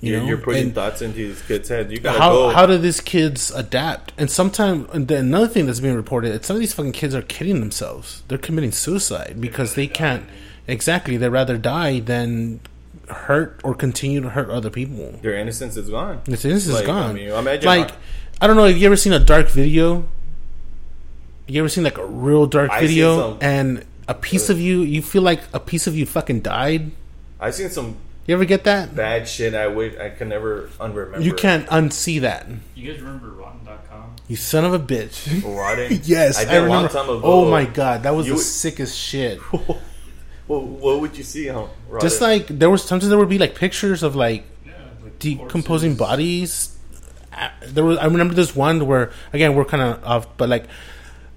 [0.00, 0.26] You You're, know?
[0.28, 1.90] you're putting And- thoughts into these kids' heads.
[1.90, 2.48] You gotta how go.
[2.50, 4.12] how do these kids adapt?
[4.16, 7.22] And sometimes and another thing that's being reported is some of these fucking kids are
[7.22, 8.22] killing themselves.
[8.28, 10.24] They're committing suicide because they can't
[10.68, 11.16] exactly.
[11.16, 12.60] They'd rather die than
[13.08, 15.18] hurt or continue to hurt other people.
[15.22, 16.20] Their innocence is gone.
[16.26, 17.14] This is Like, I gone.
[17.16, 17.90] mean, imagine like
[18.40, 18.66] I don't know.
[18.66, 20.06] Have you ever seen a dark video?
[21.48, 23.38] You ever seen like a real dark I video some.
[23.40, 24.82] and a piece of you?
[24.82, 26.92] You feel like a piece of you fucking died.
[27.40, 27.96] I've seen some
[28.28, 28.94] You ever get that?
[28.94, 29.54] bad shit.
[29.54, 31.22] I wish I can never unremember.
[31.24, 32.46] You can't unsee that.
[32.74, 34.16] You guys remember Rotten.com?
[34.28, 35.42] You son of a bitch.
[35.56, 36.00] Rotten.
[36.04, 36.88] Yes, I I, did a long remember.
[36.92, 37.20] time ago.
[37.24, 39.40] Oh my god, that was You the would- sickest shit.
[40.46, 42.08] Well, what would you see on Rotten?
[42.08, 45.96] Just like there was sometimes there would be like pictures of like Yeah, like decomposing
[45.96, 45.98] corpses.
[45.98, 46.78] bodies.
[47.66, 50.64] There was I remember this one where again we're kind of off, but like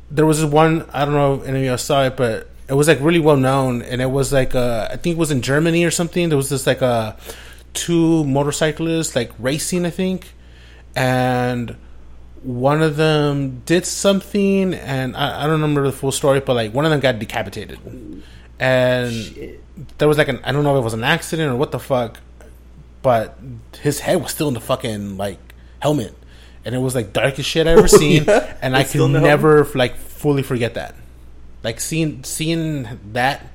[0.10, 2.76] there was this one I don't know if any of you saw it, but it
[2.76, 5.42] was like really well known, and it was like uh, I think it was in
[5.42, 6.30] Germany or something.
[6.30, 7.16] There was this like uh,
[7.74, 10.34] two motorcyclists like racing, I think,
[10.96, 11.76] and
[12.44, 16.74] one of them did something, and I, I don't remember the full story, but like
[16.74, 17.78] one of them got decapitated,
[18.58, 19.98] and Shit.
[19.98, 21.80] there was like an I don't know if it was an accident or what the
[21.80, 22.22] fuck,
[23.02, 23.38] but
[23.82, 25.40] his head was still in the fucking like
[25.82, 26.16] helmet,
[26.64, 28.58] and it was like darkest shit I ever seen, yeah?
[28.62, 30.96] and I can never like fully forget that,
[31.64, 33.48] like seeing seeing that,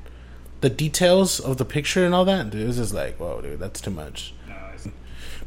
[0.61, 3.59] the details of the picture and all that, dude, it was just like whoa, dude,
[3.59, 4.33] that's too much.
[4.49, 4.55] No,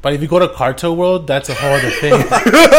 [0.02, 2.13] But if you go to Cartel World, that's a whole other thing.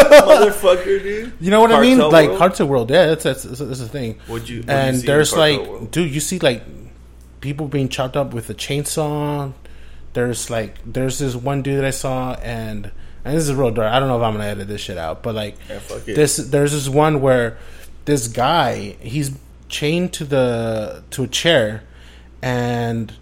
[0.05, 1.33] motherfucker, dude.
[1.41, 1.99] You know what I mean?
[1.99, 2.39] Cartel Like World?
[2.39, 4.19] Cartel World, yeah, that's that's, that's, the thing.
[4.27, 5.91] What'd you- you and see there's Cartel like, World?
[5.91, 6.63] dude, you see like
[7.41, 9.53] people being chopped up with a chainsaw.
[10.13, 12.91] There's like, there's this one dude that I saw, and
[13.25, 13.93] and this is real dark.
[13.93, 16.73] I don't know if I'm gonna edit this shit out, but like, Yeah, this there's
[16.73, 17.59] this one where
[18.07, 19.31] this guy he's
[19.71, 21.83] chained to the to a chair,
[22.43, 23.15] and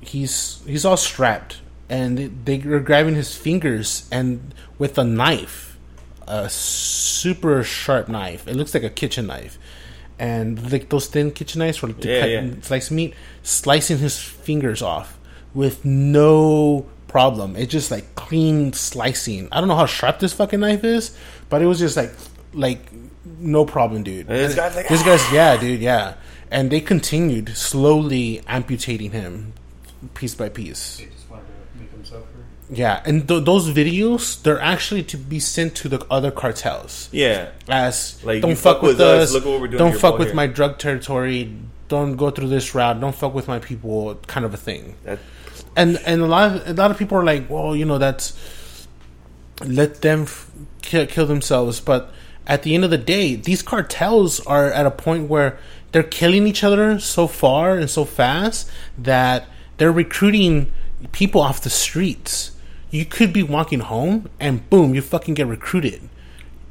[0.00, 5.78] he's he's all strapped, and they, they're grabbing his fingers and with a knife,
[6.26, 8.46] a super sharp knife.
[8.46, 9.58] It looks like a kitchen knife,
[10.18, 12.38] and like those thin kitchen knives for to Yeah, cut yeah.
[12.40, 15.18] and slice meat, slicing his fingers off
[15.54, 17.56] with no problem.
[17.56, 19.48] It's just like clean slicing.
[19.52, 21.16] I don't know how sharp this fucking knife is,
[21.48, 22.12] but it was just like
[22.52, 22.80] like
[23.38, 24.28] no problem, dude.
[24.28, 25.34] And this guy's like, this guy's ah.
[25.34, 26.14] yeah, dude, yeah.
[26.50, 29.52] And they continued slowly amputating him
[30.14, 30.98] piece by piece.
[30.98, 32.22] they just wanted to make them suffer.
[32.70, 37.50] Yeah, and th- those videos they're actually to be sent to the other cartels Yeah.
[37.68, 40.18] as Like, don't fuck, fuck with, with us, us, look what we're doing don't fuck
[40.18, 40.34] with here.
[40.36, 41.52] my drug territory,
[41.88, 44.94] don't go through this route, don't fuck with my people, kind of a thing.
[45.04, 45.18] That,
[45.76, 48.32] And and a lot of, a lot of people are like, well, you know, that's
[49.64, 50.50] let them f-
[50.82, 52.12] kill, kill themselves, but
[52.46, 55.58] at the end of the day, these cartels are at a point where
[55.92, 59.46] they're killing each other so far and so fast that
[59.78, 60.72] they're recruiting
[61.12, 62.52] people off the streets.
[62.90, 66.08] You could be walking home and boom, you fucking get recruited.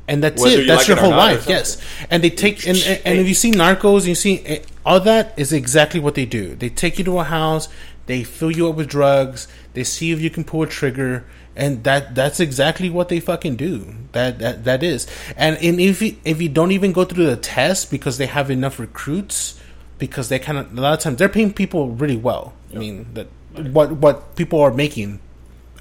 [0.07, 0.67] And that's Whether it.
[0.67, 1.47] That's like your it whole life.
[1.49, 1.81] Yes.
[2.09, 4.99] And they take and, and, and if you see Narcos and you see eh, all
[4.99, 6.55] that is exactly what they do.
[6.55, 7.67] They take you to a house,
[8.05, 11.83] they fill you up with drugs, they see if you can pull a trigger, and
[11.83, 13.95] that that's exactly what they fucking do.
[14.11, 15.07] That that that is.
[15.37, 18.49] And, and if you, if you don't even go through the test because they have
[18.51, 19.59] enough recruits,
[19.99, 22.53] because they kind of a lot of times they're paying people really well.
[22.73, 23.27] I mean that
[23.71, 25.19] what what people are making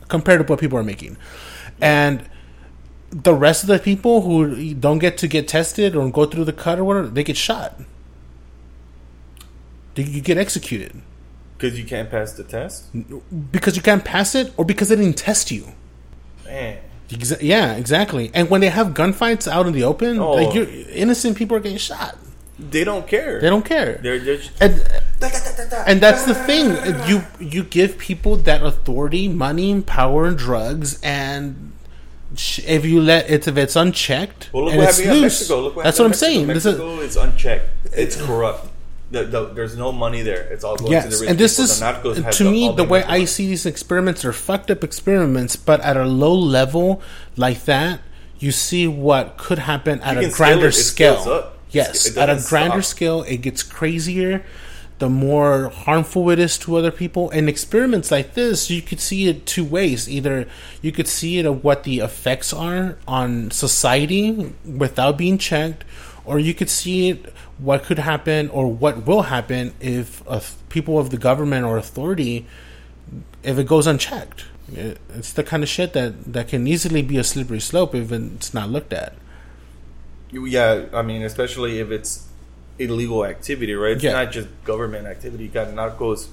[0.09, 1.17] compared to what people are making,
[1.81, 2.29] and
[3.11, 6.53] the rest of the people who don't get to get tested or go through the
[6.53, 7.81] cut or whatever, they get shot.
[9.95, 11.01] They- You get executed
[11.65, 12.85] because you can't pass the test?
[13.53, 15.69] because you can't pass it or because they didn't test you.
[16.45, 16.79] Man.
[17.09, 18.31] Exa- yeah, exactly.
[18.35, 20.33] And when they have gunfights out in the open, Oh.
[20.33, 22.17] like you're, innocent people are getting shot.
[22.59, 23.41] They don't care.
[23.41, 23.99] They don't care.
[24.03, 24.73] They're, they're just, and
[25.87, 26.77] and that's the thing.
[27.09, 31.73] You you give people that authority, money, power, and drugs, and
[32.33, 35.61] if you let it if it's unchecked well, look and what it's loose, Mexico.
[35.63, 36.47] Look what that's what I'm happened in saying.
[36.47, 37.71] This is- Mexico, Mexico is unchecked.
[37.93, 38.69] It's corrupt.
[39.15, 40.43] The, the, there's no money there.
[40.53, 42.15] It's all going to the rich and this people.
[42.15, 43.23] is The to me all the way money.
[43.23, 47.01] I see these experiments are fucked up experiments, but at a low level
[47.37, 48.01] like that,
[48.39, 50.69] you see what could happen at You a scale grander.
[50.69, 51.53] It scale.
[51.71, 52.97] Yes, at a grander stop.
[52.97, 54.45] scale, it gets crazier.
[54.99, 59.29] The more harmful it is to other people, and experiments like this, you could see
[59.29, 60.09] it two ways.
[60.09, 60.47] Either
[60.83, 65.85] you could see it of what the effects are on society without being checked,
[66.25, 70.99] or you could see it what could happen or what will happen if uh, people
[70.99, 72.47] of the government or authority
[73.43, 74.45] if it goes unchecked.
[74.73, 78.11] It- It's the kind of shit that that can easily be a slippery slope if
[78.13, 79.13] it's not looked at.
[80.33, 82.27] Yeah, I mean, especially if it's
[82.79, 83.93] illegal activity, right?
[83.95, 84.13] It's Yeah.
[84.25, 85.45] not just government activity.
[85.45, 86.27] You got narcos.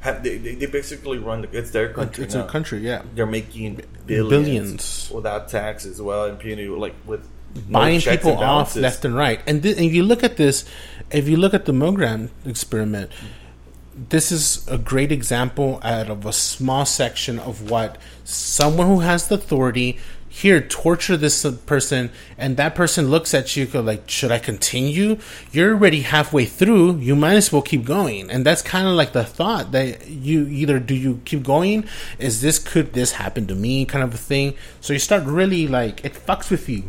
[0.00, 1.48] Have, they, they, basically run the.
[1.58, 2.24] It's their country.
[2.24, 2.46] It's now.
[2.46, 3.02] a country, yeah.
[3.14, 5.10] They're making billions, Billions.
[5.12, 7.26] without tax as well, impunity, like with
[7.68, 9.40] buying people off left and right.
[9.46, 10.64] And, th- and if you look at this,
[11.10, 13.10] if you look at the Milgram experiment,
[14.08, 19.28] this is a great example out of a small section of what someone who has
[19.28, 24.30] the authority here torture this person and that person looks at you go like should
[24.30, 25.18] i continue?
[25.50, 26.98] You're already halfway through.
[26.98, 28.30] You might as well keep going.
[28.30, 31.86] And that's kind of like the thought that you either do you keep going?
[32.18, 33.84] Is this could this happen to me?
[33.84, 34.54] Kind of a thing.
[34.80, 36.84] So you start really like it fucks with you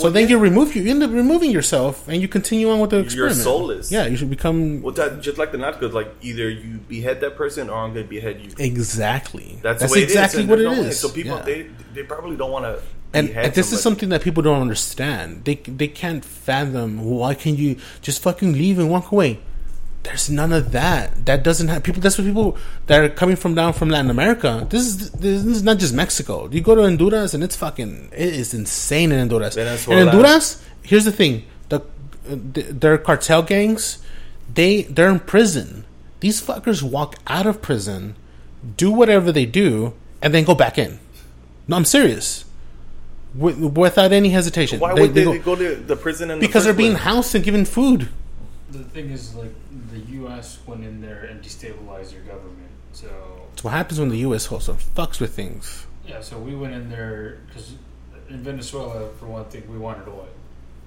[0.00, 0.30] so Well, then yeah.
[0.34, 3.36] you remove you end up removing yourself and you continue on with the You're experiment
[3.48, 3.86] soulless.
[3.96, 7.34] yeah you should become Well, that, just like the narcos, like either you behead that
[7.36, 8.50] person or I'm going to behead you.
[8.58, 9.58] Exactly.
[9.62, 10.98] That's, That's the way exactly what it no is.
[10.98, 11.42] So people, Yeah.
[11.50, 11.60] they
[11.94, 12.74] they probably don't want to.
[13.18, 15.44] and, and this is something that people don't understand.
[15.46, 17.70] They they can't fathom why can you
[18.02, 19.32] just fucking leave and walk away.
[20.02, 21.26] There's none of that.
[21.26, 22.00] That doesn't have people.
[22.00, 24.66] That's what people that are coming from down from Latin America.
[24.70, 26.48] This is this is not just Mexico.
[26.50, 29.54] You go to Honduras and it's fucking it is insane in Honduras.
[29.54, 30.00] Venezuela.
[30.00, 31.82] In Honduras, here's the thing: the,
[32.24, 33.98] the their cartel gangs,
[34.52, 35.84] they they're in prison.
[36.20, 38.16] These fuckers walk out of prison,
[38.78, 40.98] do whatever they do, and then go back in.
[41.68, 42.44] No, I'm serious.
[43.38, 44.80] Wi- without any hesitation.
[44.80, 46.30] Why They- would they they, go- go to the prison?
[46.30, 48.08] In because the they're being housed and given food.
[48.72, 49.52] The thing is, like,
[50.04, 50.58] the U.S.
[50.66, 52.70] went in there and destabilized their government.
[52.92, 53.08] So,
[53.52, 54.50] it's what happens when the U.S.
[54.50, 55.86] also fucks with things.
[56.06, 57.74] yeah, so we went in there because
[58.28, 60.28] in Venezuela, for one thing, we wanted oil.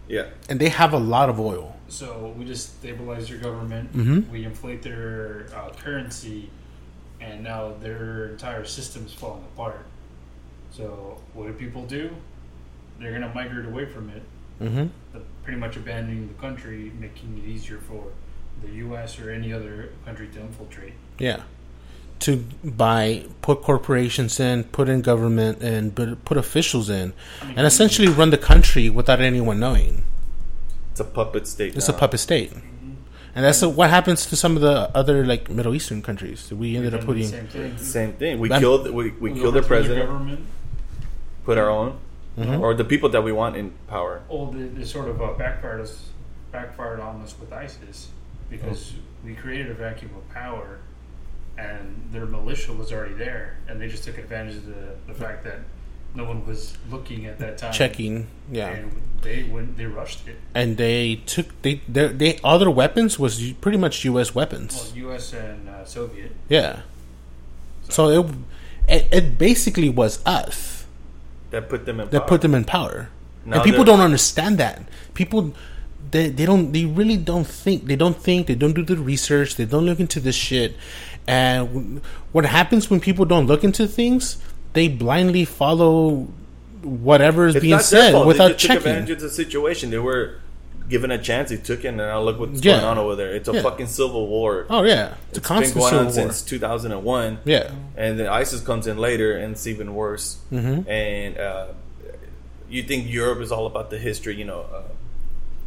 [0.08, 1.78] Yeah, And they have a lot of oil.
[1.88, 3.94] So we just stabilize their government.
[3.96, 4.28] Mhm.
[4.30, 6.50] We inflate their uh, currency,
[7.22, 9.86] and now their entire system's falling apart.
[10.72, 12.10] So what do people do?
[13.00, 14.24] They're gonna migrate away from it,
[14.60, 18.04] hmm uh, pretty much abandoning the country, making it easier for
[18.66, 19.20] the U.S.
[19.20, 20.94] or any other country to infiltrate.
[21.20, 21.44] Yeah.
[22.20, 27.58] To buy, put corporations in, put in government, and put, put officials in, I mean,
[27.58, 30.04] and essentially run the country without anyone knowing.
[30.92, 31.76] it's a puppet state.
[31.76, 31.96] It's now.
[31.96, 32.54] a puppet state.
[33.36, 36.52] And that's what happens to some of the other like Middle Eastern countries.
[36.54, 37.78] We ended up We've done the putting same thing.
[37.80, 38.40] Same thing.
[38.40, 38.86] We I'm- killed.
[38.92, 40.06] We, we We killed their overthrew president.
[40.08, 40.46] government.
[41.44, 41.98] Put our own,
[42.38, 42.60] Mhm.
[42.62, 44.22] or the people that we want in power.
[44.30, 46.10] Oh, they, they sort of uh, backfired us,
[46.52, 48.10] backfired on us with ISIS
[48.50, 48.94] because
[49.26, 50.80] we created a vacuum of power,
[51.58, 55.44] and their militia was already there, and they just took advantage of the, the fact
[55.44, 55.60] that
[56.16, 57.74] no one was looking at that time.
[57.74, 58.28] checking.
[58.52, 58.70] Yeah.
[58.70, 60.36] and they went, they rushed it.
[60.54, 64.36] and they took they their they all their weapons was pretty much U.S.
[64.36, 64.76] weapons.
[64.76, 65.34] Well, U.S.
[65.34, 66.32] and uh, Soviet.
[66.50, 66.82] yeah.
[67.90, 68.36] So it,
[68.88, 70.86] it it basically was us
[71.52, 72.10] That put them in.
[72.10, 72.28] that power.
[72.28, 73.10] put them in power,
[73.46, 74.84] Now and people don't understand that.
[75.14, 75.54] People
[76.14, 79.56] they they don't they really don't think they don't think they don't do the research
[79.58, 80.76] they don't look into this shit,
[81.28, 84.38] and what happens when people don't look into things?
[84.74, 86.28] They blindly follow
[86.82, 89.90] whatever is It's being said without they just took advantage of the situation.
[89.92, 90.40] They were
[90.90, 91.50] given a chance.
[91.50, 92.74] They took it, and now look what's Yeah.
[92.74, 93.34] going on over there.
[93.36, 93.62] It's a Yeah.
[93.62, 94.66] fucking civil war.
[94.70, 96.34] Oh yeah, it's, a it's constant been going on civil war.
[96.34, 97.38] since 2001.
[97.46, 97.72] Yeah.
[97.96, 100.38] and then ISIS comes in later, and it's even worse.
[100.52, 100.88] Mhm.
[100.90, 101.66] And uh,
[102.70, 104.82] you think Europe is all about the history, you know, uh,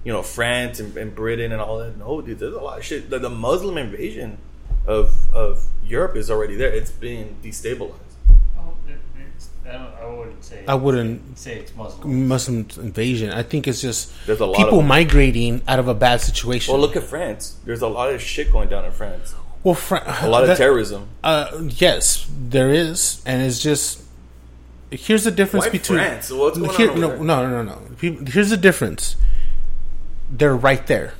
[0.06, 1.98] you know, France and, and Britain and all that.
[1.98, 3.10] No, dude, there's a lot of shit.
[3.10, 4.38] The, the Muslim invasion
[4.86, 6.70] of of Europe is already there.
[6.72, 8.14] It's been destabilized.
[8.56, 8.98] Oh, it,
[9.34, 10.64] it's, I, I wouldn't say.
[10.68, 12.28] I wouldn't say it's Muslim.
[12.28, 13.30] Muslim invasion.
[13.32, 14.86] I think it's just There's a lot people of them.
[14.88, 16.72] migrating out of a bad situation.
[16.72, 17.56] Well, look at France.
[17.64, 19.34] There's a lot of shit going down in France.
[19.64, 21.08] well, Fra- A lot of that- terrorism.
[21.24, 24.04] Uh, yes, there is, and it's just
[24.92, 26.30] here's the difference Why between France?
[26.30, 27.18] What's going Here- on no, there?
[27.18, 28.24] no, no, no, no.
[28.30, 29.16] Here's the difference.
[30.30, 31.14] They're right there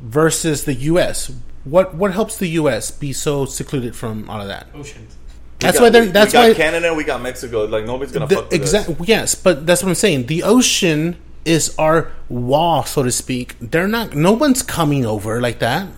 [0.00, 1.30] versus the U.S.
[1.64, 2.90] What what helps the U.S.
[2.90, 4.68] be so secluded from all of that?
[4.74, 5.16] Oceans.
[5.58, 6.02] That's We why they're.
[6.04, 6.94] we- That's we got why Canada.
[6.94, 7.64] We got Mexico.
[7.64, 10.26] Like nobody's gonna the fuck with exact yes, but that's what I'm saying.
[10.26, 13.56] The ocean is our wall, so to speak.
[13.60, 14.14] They're not.
[14.14, 15.88] No one's coming over like that.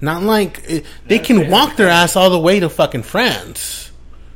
[0.00, 1.50] Not like eh, they Yeah, can yeah.
[1.50, 3.90] walk their ass all the way to fucking France.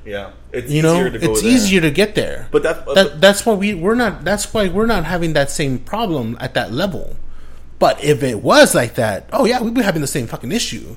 [0.04, 1.50] Yeah, it's You easier know, to go it's there.
[1.50, 2.48] easier to get there.
[2.50, 4.24] But that- that that's why we we're not.
[4.24, 7.16] That's why we're not having that same problem at that level.
[7.78, 10.96] But if it was like that, oh yeah, we'd be having the same fucking issue.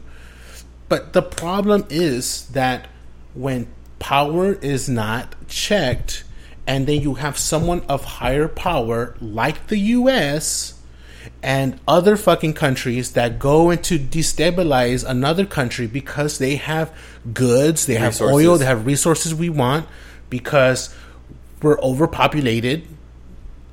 [0.89, 2.87] But the problem is that
[3.33, 3.67] when
[3.99, 6.23] power is not checked,
[6.65, 10.79] and then you have someone of higher power like the U.S.
[11.41, 16.93] and other fucking countries that go into destabilize another country because they have
[17.33, 18.35] goods, they have Resources.
[18.35, 19.87] oil, they have resources we want
[20.29, 20.93] because
[21.61, 22.85] we're overpopulated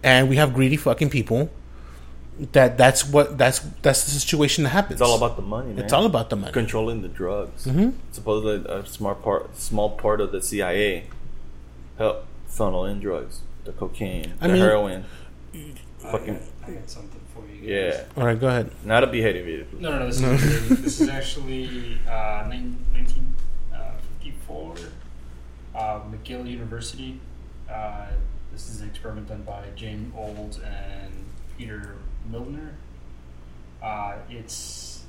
[0.02, 1.50] and we have greedy fucking people.
[2.52, 5.00] That that's what that's that's the situation that happens.
[5.00, 5.84] It's all about the money, man.
[5.84, 6.52] It's all about the money.
[6.52, 7.64] controlling the drugs.
[7.66, 7.90] Mm-hmm.
[8.10, 11.04] Supposedly, a smart part, small part of the CIA
[11.96, 15.04] help funnel in drugs, the cocaine, I the mean- heroin.
[15.54, 15.74] I
[16.10, 17.60] Fucking got, I got something for you.
[17.60, 17.70] Guys.
[17.70, 18.70] yeah, All right, go ahead.
[18.84, 19.64] not a behavior.
[19.78, 20.06] No, no, no.
[20.06, 24.74] This, is, this is actually uh, 1954.
[25.74, 27.20] Uh, McGill University.
[27.70, 28.06] Uh,
[28.52, 31.12] this is an experiment done by James Olds and
[31.58, 31.96] Peter
[32.30, 32.74] Milner.
[33.82, 35.02] Uh, it's.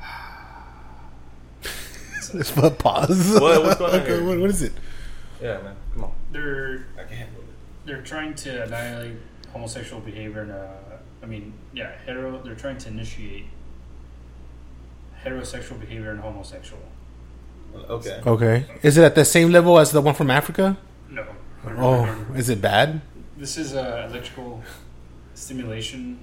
[2.34, 3.40] Let's pause.
[3.40, 4.24] What- what's going on Okay, here?
[4.24, 4.72] what- what is it?
[5.40, 6.12] Yeah, man, come on.
[6.32, 7.46] they're I can handle it.
[7.86, 9.16] they're trying to annihilate
[9.52, 10.66] homosexual behavior and uh,
[11.22, 13.46] I mean yeah hetero they're trying to initiate
[15.24, 16.82] heterosexual behavior and homosexual
[17.88, 18.20] Okay.
[18.26, 18.66] Okay.
[18.82, 20.76] Is it at the same level as the one from Africa?
[21.08, 21.24] no
[21.78, 22.04] Oh,
[22.36, 23.00] is it bad?
[23.38, 24.62] this is uh, electrical
[25.40, 26.18] stimulation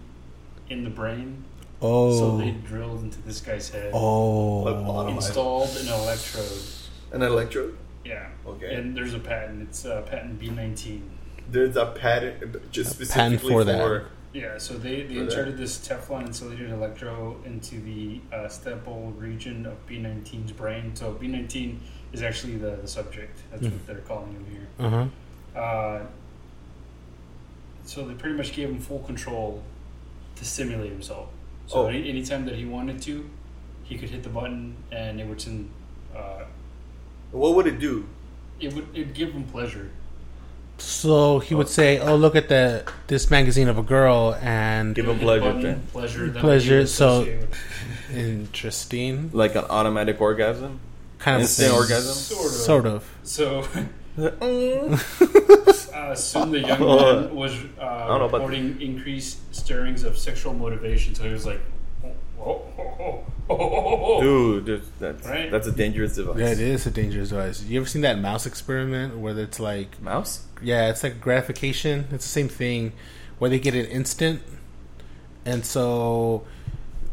[0.70, 1.44] in the brain
[1.82, 2.18] Oh.
[2.18, 4.64] so they drilled into this guy's head oh.
[4.66, 5.16] Lobotomized.
[5.16, 6.64] installed an electrode
[7.12, 7.78] An electrode.
[8.04, 8.74] yeah Okay.
[8.76, 11.02] and there's a patent it's uh, patent B19
[11.52, 14.06] There's a patent just A patent specifically for for, that.
[14.34, 15.20] Yeah, so they, they For that.
[15.24, 20.96] inserted this Teflon insulated electrode into the uh, septal region of B19's brain.
[20.96, 21.78] So B19
[22.14, 23.40] is actually the, the subject.
[23.50, 23.72] That's Hmm.
[23.72, 24.68] what they're calling him here.
[24.86, 24.90] Uh
[25.56, 25.60] huh.
[25.60, 26.06] Uh,
[27.88, 29.64] so they pretty much gave him full control
[30.36, 31.28] to simulate himself.
[31.68, 31.88] So Oh.
[31.88, 33.30] any, anytime that he wanted to,
[33.84, 35.70] he could hit the button and it would send.
[36.16, 36.44] Uh,
[37.32, 38.06] What would it do?
[38.60, 39.90] it would it'd give him pleasure.
[40.80, 45.08] So he would say, "Oh, look at the this magazine of a girl," and Give
[45.10, 45.82] him pleasure, button, then.
[45.92, 47.28] pleasure, then Pleasure, so-
[48.14, 50.80] interesting, Like an automatic orgasm?
[51.20, 51.78] kind of Instant thing.
[51.78, 52.14] orgasm?
[52.14, 52.52] Sort of.
[52.52, 53.10] Sort of.
[53.24, 53.68] So
[54.18, 60.18] Uh, soon the young Oh, man was don't know uh, about reporting increased stirrings of
[60.18, 61.14] sexual motivation.
[61.16, 61.60] So he was like,
[62.04, 64.22] oh, oh, oh, oh, oh, oh, oh.
[64.22, 65.52] Dude, there's- that's, Right?
[65.52, 66.38] that's a dangerous device.
[66.38, 67.62] Yeah, it is a dangerous device.
[67.64, 70.46] You ever seen that mouse experiment where it's like, Mouse?
[70.62, 72.06] yeah, it's like gratification.
[72.12, 72.94] It's the same thing
[73.40, 74.42] where they get it instant,
[75.46, 76.44] and so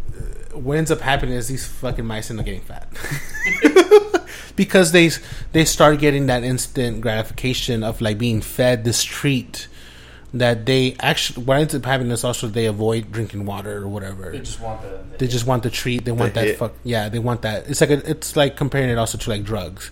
[0.09, 2.89] uh, what ends up happening is these fucking mice end up getting fat
[4.57, 5.11] because they
[5.53, 9.69] they start getting that instant gratification of like being fed this treat
[10.33, 14.33] that they actually what ends up happening is also they avoid drinking water or whatever.
[14.33, 14.89] They just want the.
[14.89, 16.05] the They just want the treat.
[16.05, 16.59] They want that hit.
[16.59, 16.73] fuck.
[16.83, 17.69] Yeah, they want that.
[17.69, 19.91] It's like a, it's like comparing it also to like drugs.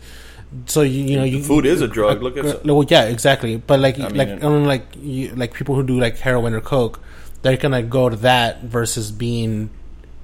[0.66, 2.22] So you you know you Food is a drug.
[2.22, 3.56] Look at uh, well, yeah, exactly.
[3.56, 6.54] But like I mean, like it- I like you, like people who do like heroin
[6.54, 7.00] or coke,
[7.42, 9.70] they're gonna go to that versus being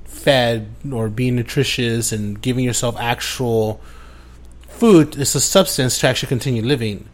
[0.05, 3.81] fed or being nutritious and giving yourself actual
[4.79, 5.17] food.
[5.17, 7.09] is a substance to actually continue living.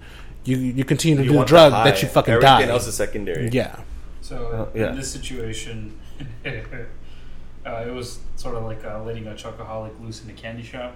[0.45, 2.73] You you continue to You do the drug that you fucking Everything die.
[2.75, 3.49] else is secondary.
[3.49, 3.77] yeah.
[4.21, 4.91] So Uh, yeah.
[4.91, 5.99] in this situation,
[6.47, 10.95] uh, it was sort of like uh, letting a chocoholic loose in a candy shop.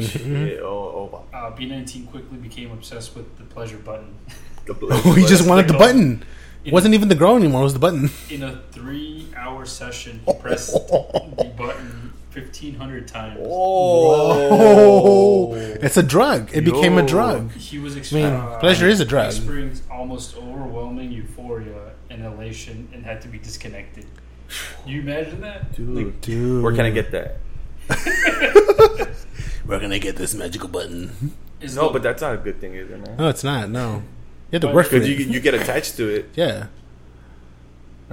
[0.00, 0.66] Shit, oh,
[1.12, 4.14] oh, Uh, B19 quickly became obsessed with the pleasure button.
[4.66, 6.24] the Oh, he just wanted the like, button.
[6.64, 7.60] It wasn't even the girl anymore.
[7.62, 8.10] It was the button.
[8.28, 13.38] In a three-hour session, he pressed the button 1,500 times.
[13.42, 16.50] Oh, it's a drug.
[16.52, 17.52] It became a drug.
[17.52, 19.28] He was ex- I mean, uh, pleasure is a drug.
[19.34, 24.06] Experienced almost overwhelming euphoria and elation, and had to be disconnected.
[24.86, 25.74] You imagine that?
[25.74, 26.20] dude.
[26.20, 27.38] Dude, Where can I get that?
[29.66, 31.34] Where can gonna get this magical button.
[31.60, 33.16] Is No, the- but that's not a good thing, is it, man?
[33.16, 33.68] No, it's not.
[33.70, 34.02] No,
[34.50, 35.18] you have to But- work for Because it.
[35.18, 36.28] you you get attached to it.
[36.34, 36.66] yeah,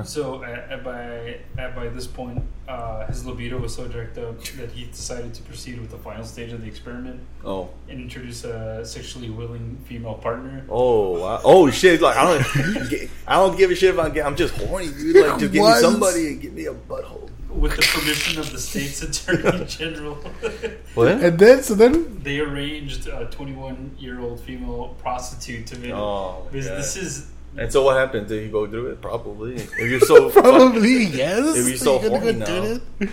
[0.04, 4.42] So at, at by at by this point, uh, his libido was so jacked up
[4.58, 8.44] that he decided to proceed with the final stage of the experiment Oh, and introduce
[8.44, 10.66] a sexually willing female partner.
[10.68, 11.42] oh, wow.
[11.44, 12.02] oh shit!
[12.02, 14.18] Like I don't, I don't give a shit if I'm.
[14.20, 15.16] I'm just horny, dude.
[15.16, 17.30] Like just give me somebody and give me a butthole.
[17.50, 20.16] With the permission of the state's attorney general,
[20.96, 21.10] What?
[21.10, 25.98] And then, so then, they arranged a 21 year old female prostitute to video.
[25.98, 27.28] Oh, this, this is
[27.58, 28.28] And so what happened?
[28.28, 29.02] Did you go through it?
[29.02, 29.56] Probably.
[29.56, 31.56] If you're so probably yes.
[31.56, 32.80] If you're so gonna horny do now.
[33.06, 33.10] it?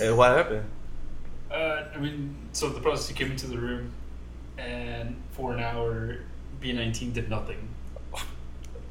[0.00, 0.64] And what happened?
[1.50, 3.92] Uh, I mean, so the prostitute came into the room,
[4.56, 6.18] and for an hour,
[6.62, 7.68] B19 did nothing.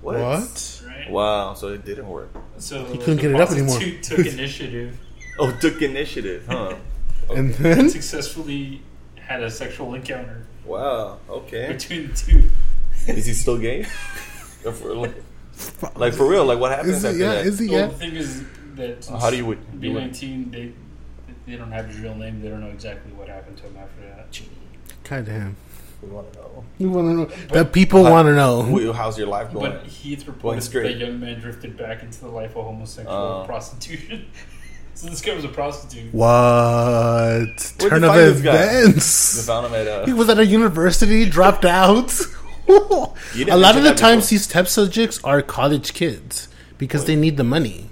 [0.01, 0.17] What?
[0.19, 0.81] What?
[0.87, 1.09] Right?
[1.11, 1.53] Wow.
[1.53, 2.29] So it didn't work.
[2.57, 3.77] So He couldn't get it up anymore.
[3.77, 4.99] prostitute took initiative
[5.39, 6.75] Oh, took initiative, huh?
[7.29, 8.81] And and then, successfully
[9.15, 11.19] had a sexual encounter Wow.
[11.29, 11.67] Okay.
[11.71, 12.49] between the two.
[13.07, 13.85] Is he still gay?
[14.65, 15.15] Or for, like,
[15.95, 16.45] like for real?
[16.45, 17.45] Like what happens is after yeah, that?
[17.45, 17.87] is he, Well, yeah?
[17.87, 18.43] the thing is
[18.75, 20.73] that How do you would- B19 they
[21.47, 22.41] they don't have his real name.
[22.41, 24.39] They don't know exactly what happened to him after that.
[25.03, 25.55] Kind of damn.
[26.01, 26.63] We want to know.
[26.79, 27.47] You want to know?
[27.53, 28.93] That people want to know.
[28.93, 29.71] How's your life going?
[29.71, 30.83] But Heath Going reported straight.
[30.99, 33.43] that young man drifted back into the life of homosexual Oh.
[33.45, 34.25] prostitution.
[34.95, 36.13] so this guy was a prostitute.
[36.13, 37.73] What?
[37.77, 38.57] Turn of find this guy?
[38.65, 39.45] They events.
[39.45, 42.11] found him at He uh, was at a university, dropped out.
[43.49, 44.29] A lot of the times, before.
[44.29, 46.47] these test subjects are college kids
[46.77, 47.89] because they need the money.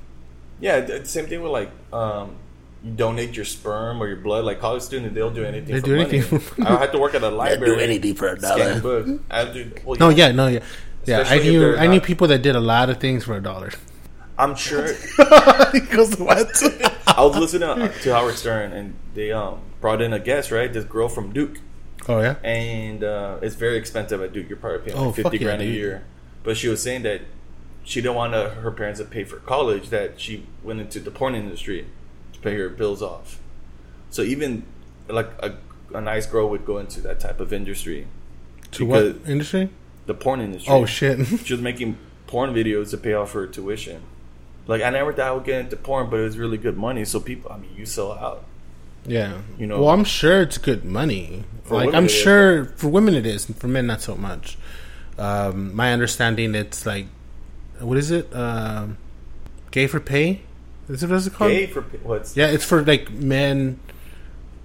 [0.60, 1.04] yeah.
[1.04, 2.36] Same thing with like um,
[2.84, 4.46] you donate your sperm or your blood.
[4.46, 5.74] Like college students, they'll do anything.
[5.76, 6.18] They for do money.
[6.18, 8.14] anything for I had to work at a library.
[8.14, 9.22] for a scan a book.
[9.30, 10.60] I do, well, No, yeah, no, yeah,
[11.06, 11.18] yeah.
[11.18, 13.42] I Especially if knew, I knew people that did a lot of things for a
[13.42, 13.72] dollar.
[14.38, 14.88] I'm sure.
[15.92, 16.48] goes, what?
[17.08, 20.72] I was listening to Howard Stern, and they um brought in a guest, right?
[20.72, 21.58] This girl from Duke,
[22.08, 22.36] oh yeah.
[22.44, 24.48] and uh, it's very expensive at Duke.
[24.50, 26.04] You're probably paying Oh, like fuck fifty yeah, grand a year.
[26.44, 27.22] But she was saying that
[27.84, 29.90] she didn't want to, her parents to pay for college.
[29.90, 31.86] That she went into the porn industry
[32.34, 33.40] to pay her bills off.
[34.10, 34.64] So even
[35.08, 35.56] like a,
[35.94, 38.08] a nice girl would go into that type of industry,
[38.72, 39.70] To what industry?
[40.06, 40.74] the porn industry.
[40.74, 41.20] Oh shit.
[41.46, 41.98] She was making
[42.28, 44.02] porn videos to pay off her tuition.
[44.68, 47.04] Like I never thought I would get into porn, but it was really good money.
[47.06, 48.46] So people, I mean, you sell out.
[49.10, 49.40] Yeah.
[49.58, 51.44] You know- Well, I'm sure it's good money.
[51.70, 52.12] Like I'm it is.
[52.14, 54.58] sure for women it is, and for men not so much.
[55.18, 57.06] Um, my understanding, it's like,
[57.80, 58.34] what is it?
[58.36, 58.98] Um,
[59.72, 60.42] gay for pay?
[60.88, 61.52] Is it what is it called?
[61.52, 63.80] Gay for what's Yeah, it's for like men.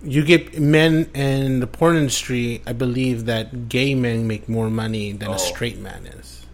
[0.03, 2.63] You get men in the porn industry.
[2.67, 5.35] I believe that gay men make more money than Oh.
[5.35, 6.47] a straight man is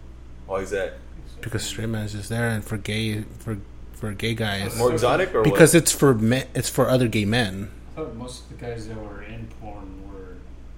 [0.47, 0.97] why is that
[1.39, 3.57] because straight man is just there, and for gay for
[3.93, 5.83] for gay guys more exotic or because what?
[5.83, 6.45] it's for men.
[6.53, 7.69] It's for other gay men.
[7.91, 10.35] I thought most of the guys that were in porn were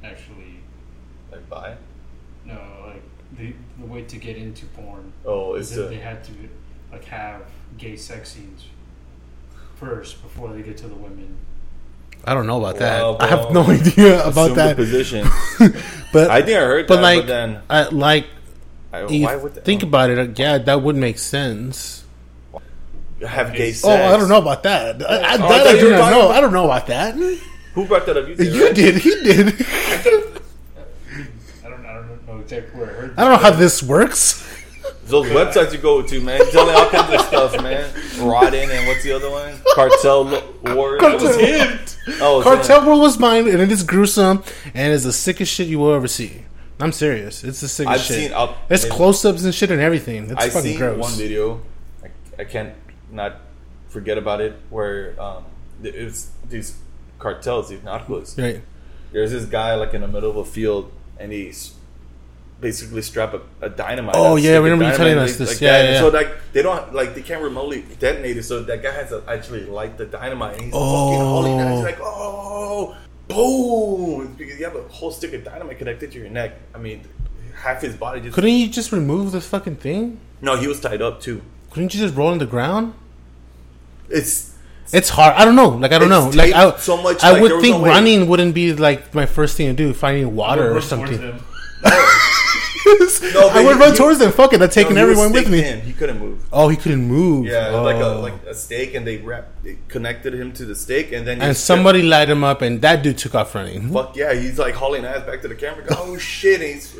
[0.07, 0.59] actually
[1.31, 1.75] like bi?
[2.45, 3.03] no like
[3.37, 6.31] the the way to get into porn Oh, is it's that they had to
[6.91, 7.43] like have
[7.77, 8.65] gay sex scenes
[9.75, 11.37] first before they get to the women.
[12.25, 13.01] I don't know about that.
[13.01, 14.75] Wow, I have no idea about assume the that.
[14.75, 15.27] position.
[16.13, 18.27] But I think I heard but that, like, but then I, like
[18.93, 22.02] I, why would think about it, uh, yeah, that would make sense.
[23.27, 23.85] Have gay oh, sex?
[23.85, 25.01] Oh, I don't know about that.
[25.01, 26.25] I, I, Oh, that thought I do not know.
[26.25, 27.15] about- I don't know about that.
[27.73, 28.27] Who brought that up?
[28.27, 28.53] You did.
[28.53, 28.75] You right?
[28.75, 28.95] did.
[28.97, 29.47] He did.
[31.65, 33.13] I don't I don't know exactly where I heard.
[33.17, 34.41] I don't know how this works.
[35.05, 37.93] Those websites you go to, man, telling all kinds of stuff, man.
[38.19, 39.53] Rotten and what's the other one?
[39.75, 40.25] Cartel
[40.63, 40.99] Wars.
[41.01, 41.37] Cartel.
[41.39, 41.79] him.
[42.21, 42.87] Oh, Cartel him.
[42.87, 44.43] World was mine, and it is gruesome,
[44.73, 46.45] and it's the sickest shit you will ever see.
[46.79, 47.43] I'm serious.
[47.43, 48.17] It's the sickest I've shit.
[48.29, 48.33] seen.
[48.33, 50.23] I'll, it's close-ups and shit and everything.
[50.31, 50.99] It's I've fucking seen gross.
[50.99, 51.61] one video.
[52.03, 52.07] I,
[52.39, 52.73] I can't
[53.13, 53.37] not
[53.89, 54.55] forget about it.
[54.69, 55.45] Where um,
[55.83, 56.77] it's these
[57.19, 58.41] cartels, these narcos.
[58.41, 58.61] Right.
[59.11, 61.75] There's this guy like in the middle of a field, and he's
[62.59, 64.15] basically strap a, a dynamite.
[64.17, 65.51] Oh, yeah, of remember you telling us this.
[65.51, 65.99] Like Yeah, yeah, yeah.
[65.99, 68.43] So like they don't like they can't remotely detonate it.
[68.43, 70.55] So that guy has to actually light the dynamite.
[70.55, 71.75] And he's fucking hauling that.
[71.75, 72.97] He's like, oh,
[73.27, 74.33] boom!
[74.35, 76.53] Because you have a whole stick of dynamite connected to your neck.
[76.73, 77.03] I mean,
[77.55, 78.33] half his body just.
[78.33, 80.19] Couldn't you just remove the fucking thing?
[80.41, 81.41] no, he was tied up too.
[81.69, 82.93] Couldn't you just roll on the ground?
[84.09, 84.53] It's
[84.91, 85.33] It's hard.
[85.35, 85.69] I don't know.
[85.69, 86.29] Like I don't know.
[86.29, 89.25] Like I, so much, I like, would think no way- running wouldn't be like my
[89.25, 89.93] first thing to do.
[89.93, 91.39] Finding water or something.
[93.33, 94.31] No, I would he- run he- towards them.
[94.33, 94.61] Fuck it.
[94.61, 95.63] I'm taking No, everyone with me.
[95.65, 95.79] in.
[95.81, 96.43] He couldn't move.
[96.51, 97.45] Oh, he couldn't move.
[97.45, 98.19] Yeah, like a Oh.
[98.19, 101.55] like a stake, and they wrapped, they connected him to the stake, and then and
[101.55, 103.91] stepped- somebody light him up, and that dude took off running.
[103.93, 105.85] Fuck yeah, he's like hauling ass back to the camera.
[105.85, 106.59] Go, oh shit!
[106.61, 106.93] And he's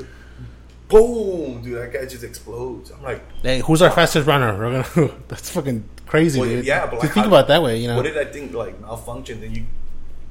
[0.88, 1.78] boom, dude.
[1.78, 2.90] That guy just explodes.
[2.92, 4.58] I'm like, Hey, who's our fastest runner?
[4.58, 5.12] We're gonna.
[5.28, 6.66] That's fucking crazy, Well, dude.
[6.66, 7.96] yeah, but to like, think how- about it that way, you know.
[7.98, 8.54] what did I think?
[8.54, 9.42] Like malfunction?
[9.42, 9.66] Then you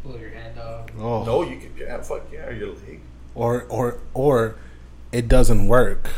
[0.02, 0.88] Pull your hand off.
[0.98, 1.24] oh.
[1.24, 3.00] know you can yeah, fuck yeah, your leg.
[3.34, 4.56] Or or or
[5.12, 6.10] it doesn't work.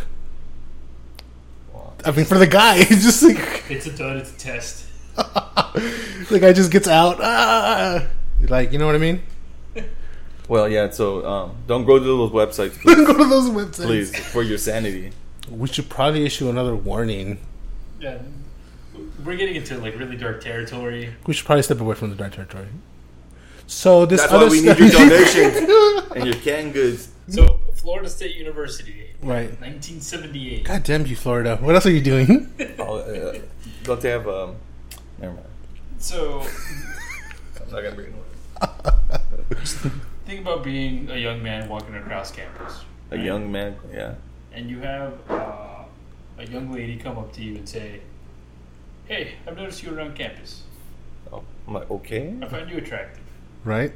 [1.73, 1.93] Wow.
[2.05, 4.17] I mean, for the guy, it's just like It's a dud.
[4.17, 4.87] It's a test.
[5.17, 7.19] the guy just gets out.
[7.21, 8.07] Ah!
[8.49, 9.23] Like, you know what I mean?
[10.47, 10.91] Well, yeah.
[10.91, 13.87] So um, don't go to those websites, Don't Go to those websites.
[13.87, 15.11] please, for your sanity.
[15.51, 17.39] We should probably issue another warning.
[17.99, 18.19] Yeah,
[19.25, 21.15] we're getting into like really dark territory.
[21.27, 22.67] We should probably step away from the dark territory.
[23.67, 27.09] So this That's other why we stuff- need your donations and your canned goods.
[27.29, 29.49] So, Florida State University, right.
[29.61, 30.65] 1978.
[30.65, 31.57] God damn you, Florida.
[31.57, 32.51] What else are you doing?
[32.79, 33.39] Oh, uh,
[33.85, 34.29] don't they have?
[34.29, 34.57] Um,
[35.19, 35.47] never mind.
[35.99, 38.15] So, I'm not gonna bring it
[38.61, 39.13] up.
[40.27, 42.81] think about being a young man walking across campus.
[43.11, 43.77] A young man.
[43.93, 44.15] Yeah.
[44.53, 45.85] and you have uh,
[46.39, 48.01] a young lady come up to you and say,
[49.07, 50.63] "Hey, I've noticed you around campus.
[51.33, 52.35] Oh, I'm like, okay.
[52.43, 53.23] I find you attractive.
[53.65, 53.93] right?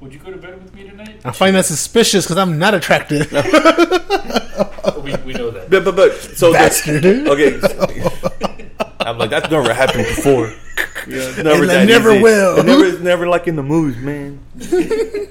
[0.00, 2.74] Would you go to bed with me tonight?" I find that suspicious because I'm not
[2.74, 3.28] attractive.
[3.32, 5.70] Oh, we, we know that.
[5.70, 7.04] But but but so the- Bastard.
[7.06, 7.60] okay.
[9.00, 10.46] I'm like that's never happened before.
[11.06, 12.22] Yeah, it's never And that never easy.
[12.22, 12.58] will.
[12.58, 14.40] It never, it's never like in the movies, man.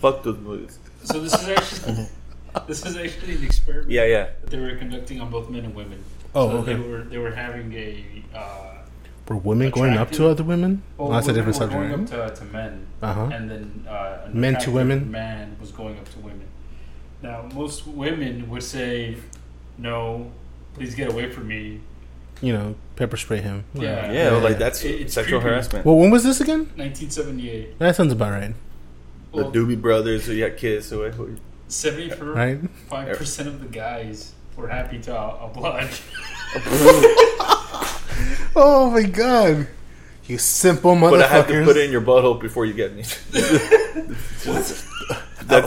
[0.00, 0.78] Fuck those movies.
[1.04, 2.06] So this is actually
[2.66, 4.24] this is actually an experiment Yeah, yeah.
[4.40, 6.02] that they were conducting on both men and women.
[6.34, 6.74] Oh, so okay.
[6.74, 8.04] They were they were having a.
[8.34, 8.74] Uh,
[9.28, 10.82] Were women going up to other women?
[10.96, 12.10] well, Well, that's a different were subject.
[12.10, 13.30] Going up to, to men, Uh-huh.
[13.32, 15.10] and then uh, an Men to women?
[15.10, 16.46] Man was going up to women.
[17.22, 19.16] Now, most women would say,
[19.78, 20.30] "No,
[20.74, 21.80] please get away from me."
[22.40, 23.64] You know, pepper spray him.
[23.74, 24.10] Yeah.
[24.10, 25.52] Yeah, like that's It- it's sexual creepy.
[25.54, 25.84] harassment.
[25.86, 26.66] Well, when was this again?
[26.76, 27.78] 1978.
[27.78, 28.54] That sounds about right.
[29.32, 31.36] the Doobie Brothers, who got kids, who, who
[31.68, 33.16] 75 Right?
[33.16, 36.02] percent of the guys were happy to uh, oblige.
[38.54, 39.66] Oh my god.
[40.26, 41.10] You simple motherfuckers.
[41.10, 43.02] but I have to put it in your butthole before you get me.
[43.32, 44.84] That's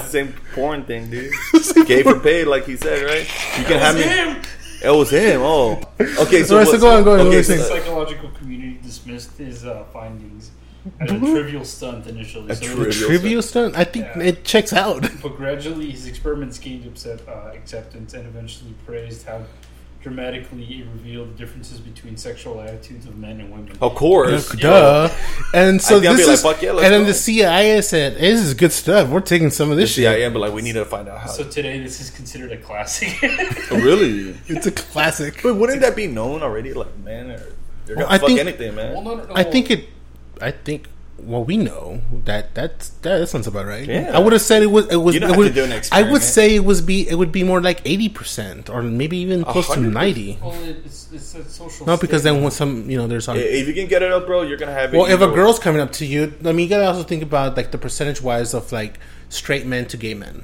[0.03, 1.33] the same porn thing, dude.
[1.87, 3.27] Gay for paid, like he said, right?
[3.57, 4.01] You can have me.
[4.03, 4.41] Damn!
[4.83, 5.41] It was him.
[5.41, 6.43] Oh, okay.
[6.43, 9.83] So, Alright, so go on, go on, Okay, so- The psychological community dismissed his uh,
[9.91, 10.51] findings
[10.99, 12.49] as a trivial stunt initially.
[12.51, 13.75] A so trivial- Trivial stunt?
[13.77, 14.23] I think Yeah.
[14.23, 15.01] it checks out.
[15.21, 19.41] But gradually, his experiments gained upset, uh, acceptance and eventually praised how
[20.01, 23.75] dramatically it revealed the differences between sexual attitudes of men and women.
[23.81, 25.09] of course, Duh.
[25.51, 27.07] And so this be like, is, yeah, let's and then go.
[27.07, 29.09] the CIA said, "This is good stuff.
[29.09, 30.03] We're taking some of The this shit.
[30.05, 31.27] CIA, but like we need to find out how.
[31.31, 33.17] So today, this is considered a classic.
[33.23, 34.37] Oh, really?
[34.47, 36.73] It's a classic." But wouldn't that be known already?
[36.73, 37.41] Like, man, or
[37.87, 38.93] they're gonna Well, I fuck think- anything, man.
[38.93, 39.33] well, no, no, no.
[39.35, 39.89] I think it.
[40.41, 40.87] I think.
[41.17, 43.87] Well, we know that that's that, that sounds about right.
[43.87, 44.11] Yeah.
[44.13, 44.85] I would have said it was.
[44.91, 45.13] It was.
[45.15, 47.07] You don't it have would, to do an I would say it was be.
[47.07, 49.93] It would be more like eighty percent, or maybe even close to 100%.
[49.93, 50.37] ninety.
[50.43, 51.85] Well, it's, it's a social.
[51.87, 53.29] No, because then when some, you know, there's.
[53.29, 54.97] On, If you can get it up, bro, you're gonna have it.
[54.97, 55.35] well, if a either way.
[55.35, 58.21] girl's coming up to you, I mean, you gotta also think about like the percentage
[58.21, 60.43] wise of like straight men to gay men.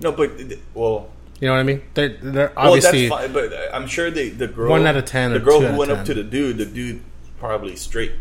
[0.00, 0.30] no, but
[0.72, 1.82] well, You know what I mean?
[1.92, 3.10] They're they're obviously.
[3.10, 3.50] well, that's fine.
[3.50, 5.72] But I'm sure the the girl One out of 10 the or girl two who
[5.74, 5.98] out went 10.
[6.00, 7.02] up to the dude, the dude
[7.38, 8.12] probably straight,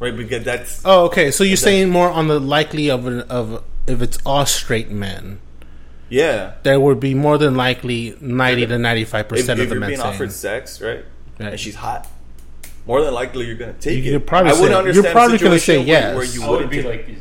[0.00, 0.16] right?
[0.16, 1.30] Because that's Oh, okay.
[1.30, 5.40] So you're saying more on the likely of an, of if it's all straight men,
[6.08, 6.54] yeah.
[6.62, 9.90] there would be more than likely ninety to ninety five percent of the you're men
[9.90, 10.14] being saying.
[10.14, 11.04] offered sex, right,
[11.38, 11.50] Right.
[11.52, 12.06] and she's hot,
[12.86, 14.26] more than likely you're gonna take You're it.
[14.26, 16.14] probably I wouldn't say- you're probably gonna say where- yes.
[16.16, 17.18] Where you I would wouldn't be take- like, is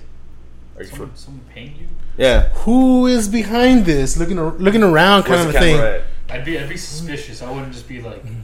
[0.77, 1.87] Are you someone, someone paying you?
[2.17, 2.49] yeah.
[2.65, 4.17] Who is behind this?
[4.17, 5.75] Looking looking around, kind Where's of a thing.
[5.77, 6.03] camera at?
[6.29, 7.41] I'd be, I'd be suspicious.
[7.41, 8.35] I wouldn't just be like, dude,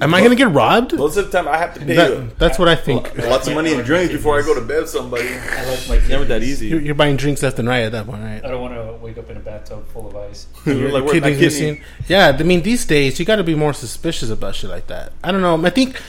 [0.00, 0.96] Am I gonna get robbed?
[0.96, 3.16] Most of the time, I have to pay That, that's what I think.
[3.18, 5.28] lots of money in drinks before I go to bed with somebody.
[5.28, 6.68] I like my It's never that easy.
[6.68, 8.44] You're, you're buying drinks left and right at that point, right?
[8.44, 10.46] I don't want to wake up in a bathtub full of ice.
[10.66, 11.70] You're like, where's my Kidneys kidney?
[11.72, 11.84] missing.
[12.08, 15.12] Yeah, I mean these days you got to be more suspicious about shit like that.
[15.22, 15.64] I don't know.
[15.64, 16.00] I think,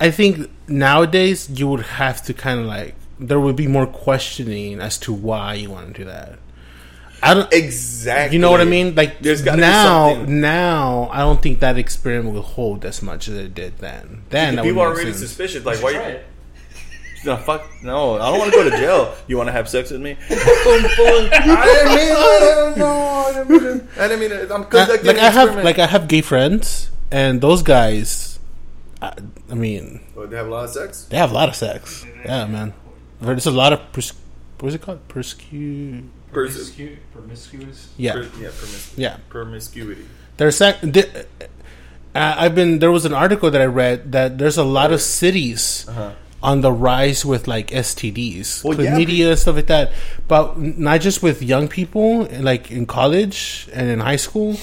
[0.00, 4.80] I think nowadays you would have to kind of like there would be more questioning
[4.80, 6.38] as to why you want to do that.
[7.22, 7.52] I don't.
[7.52, 8.34] Exactly.
[8.36, 8.94] You know what I mean?
[8.94, 10.40] Like There's gotta be now, something.
[10.40, 14.24] now I don't think that experiment will hold as much as it did then.
[14.30, 15.28] Then that People would are make already sense.
[15.28, 15.64] suspicious.
[15.64, 15.98] Like, Try why?
[16.00, 16.26] it.
[17.24, 17.62] No, fuck.
[17.84, 19.14] No, I don't want to go to jail.
[19.28, 20.16] You want to have sex with me?
[20.28, 20.34] I
[21.76, 22.78] didn't mean it.
[22.78, 23.84] No, I didn't mean it.
[23.96, 24.50] I didn't mean it.
[24.50, 28.40] I'm Uh, conducting like an I have, like I have gay friends, and those guys,
[29.00, 29.12] I,
[29.48, 31.04] I mean, Oh, they have a lot of sex.
[31.04, 32.04] They have a lot of sex.
[32.24, 32.74] Yeah, man.
[33.20, 34.14] There's a lot of pers-
[34.58, 35.06] what is it called?
[35.06, 36.02] Perscu.
[36.32, 37.88] Pers- Promiscu- promiscuous.
[37.96, 39.16] Yeah, per- yeah, promis- yeah.
[39.28, 40.04] promiscuity.
[40.38, 41.04] There's sec- di-
[42.14, 45.00] uh, I've been there was an article that I read that there's a lot of
[45.00, 46.10] cities Uh-huh.
[46.42, 49.92] on the rise with like STDs, Well, yeah, chlamydia, stuff like that.
[50.28, 54.56] But not just with young people, like in college and in high school,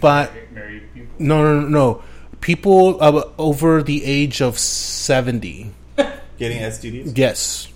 [0.00, 1.14] but married people.
[1.18, 2.02] no, no, no, no.
[2.40, 5.72] People uh, over the age of seventy.
[6.38, 7.16] Getting STDs.
[7.18, 7.68] Yes,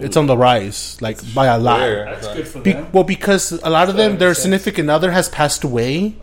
[0.00, 1.80] it's on the rise, like by a lot.
[1.80, 2.04] Rare.
[2.06, 2.88] That's good for Be- them.
[2.92, 4.42] well, because a lot of So them, that their sense.
[4.42, 6.14] significant other has passed away.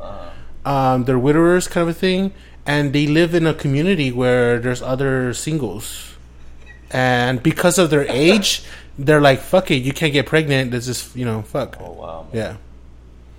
[0.65, 2.32] Um, they're widowers, kind of a thing,
[2.65, 6.15] and they live in a community where there's other singles,
[6.91, 8.63] and because of their age,
[8.97, 10.71] they're like, "Fuck it, you can't get pregnant.
[10.71, 12.28] This is you know, fuck." Oh wow.
[12.32, 12.38] man.
[12.39, 12.55] Yeah.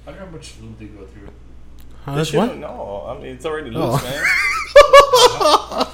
[0.07, 1.29] I don't know how much lube they go through.
[2.05, 3.93] Huh, They that's shouldn't- No, I mean it's already Oh.
[3.93, 5.87] loose, man.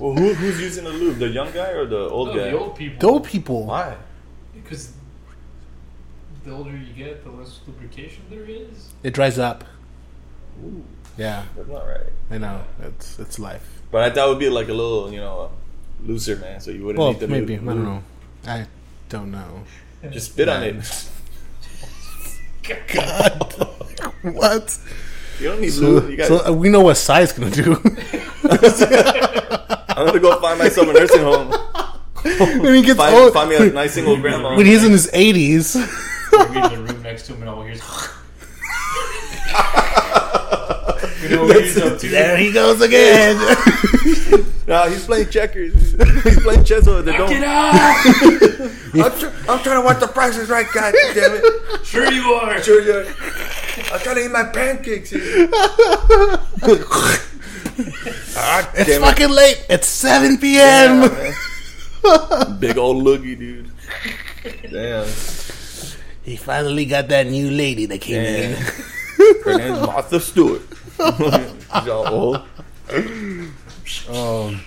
[0.00, 1.18] well, who, who's using the lube?
[1.18, 2.50] The young guy or the old No, guy?
[2.50, 2.98] the old people.
[2.98, 3.66] The old people.
[3.66, 3.96] Why?
[4.54, 4.92] Because
[6.44, 8.92] the older you get, the less lubrication there is.
[9.02, 9.64] It dries up.
[10.64, 10.82] Ooh,
[11.16, 12.06] Yeah, that's not right.
[12.30, 12.62] I know.
[12.82, 13.82] It's it's life.
[13.90, 15.50] But I thought it would be like a little, you know,
[16.04, 16.60] looser, man.
[16.60, 17.66] So you wouldn't Well, need the maybe I lube.
[17.66, 18.02] don't know.
[18.46, 18.66] I
[19.08, 19.64] don't know.
[20.10, 20.80] Just spit on Yeah.
[20.80, 21.08] it.
[24.22, 24.78] What?
[25.40, 26.10] You don't need So, lube.
[26.10, 26.28] You got.
[26.28, 27.74] so uh, we know what Sai's gonna do.
[30.00, 31.50] I'm gonna go find myself a nursing home.
[32.62, 34.56] when he gets Find, old, find me a nice single grandma.
[34.56, 35.74] when he's in his eighties.
[36.32, 37.80] You're in the room next to him, and all here's.
[41.22, 42.08] you know what he's up to?
[42.08, 43.36] there he goes again.
[44.66, 45.74] Nah, he's playing checkers.
[46.22, 47.18] he's playing chess over there.
[47.26, 47.44] Get Don't.
[47.44, 47.96] out!
[48.94, 50.66] I'm, tr- I'm trying to watch the prices right.
[50.72, 51.84] God damn it.
[51.84, 52.62] Sure you are.
[52.62, 53.12] Sure, yeah.
[53.92, 55.48] I'm trying to eat my pancakes here.
[58.36, 59.06] Ah, it's damn it.
[59.06, 59.66] fucking late.
[59.68, 61.00] It's seven p.m.
[62.02, 62.58] man.
[62.58, 63.70] Big old loogie, dude.
[64.70, 65.06] Damn.
[66.22, 68.52] he finally got that new lady that came Damn.
[68.52, 68.56] in.
[69.44, 70.62] Her name's Martha Stewart.
[70.96, 72.44] She's all.
[74.08, 74.60] Um,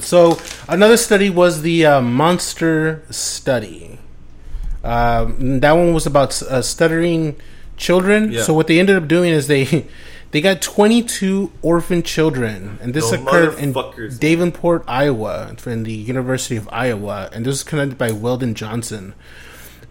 [0.00, 3.98] so another study was the uh, monster study.
[4.84, 7.36] Um, that one was about uh, stuttering
[7.76, 8.32] children.
[8.32, 8.42] Yeah.
[8.42, 9.86] So what they ended up doing is they
[10.32, 13.72] they got 22 orphan children, and this Those occurred in.
[14.18, 19.14] Davenport, Iowa, from the University of Iowa, and this was conducted by Wendell Johnson.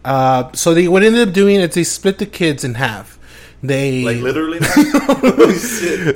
[0.04, 3.20] Uh, so they what ended up doing is they split the kids in half.
[3.64, 4.58] They Like literally.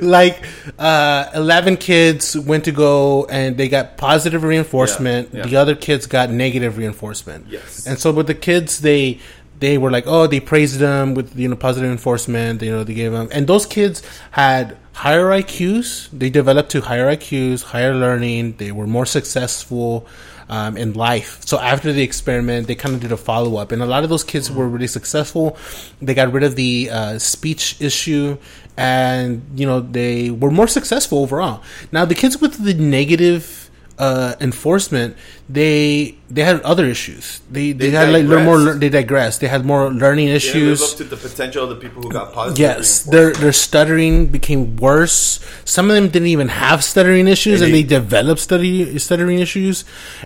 [0.02, 0.44] like
[0.78, 5.46] uh, 11 kids went to go and they got positive reinforcement Yeah, yeah.
[5.46, 7.86] the other kids got negative reinforcement Yes.
[7.86, 9.20] and so with the kids they
[9.58, 12.94] they were like oh they praised them with you know positive reinforcement you know they
[12.94, 14.02] gave them and those kids
[14.32, 20.06] had higher iqs they developed to higher iqs higher learning they were more successful
[20.48, 21.44] um, in life.
[21.44, 24.10] So after the experiment, they kind of did a follow up, and a lot of
[24.10, 25.56] those kids were really successful.
[26.00, 28.38] They got rid of the uh, speech issue,
[28.76, 31.62] and you know they were more successful overall.
[31.92, 33.65] Now the kids with the negative
[33.98, 35.16] uh, enforcement,
[35.48, 37.40] they they had other issues.
[37.50, 38.74] They they, They had like little more.
[38.74, 39.40] They digressed.
[39.40, 40.80] They had more learning issues.
[40.80, 42.58] live up to the potential of the people who got positive.
[42.58, 45.40] Yes, their their stuttering became worse.
[45.64, 49.38] Some of them didn't even have stuttering issues, and, And they, they- developed study stuttering
[49.38, 49.84] issues.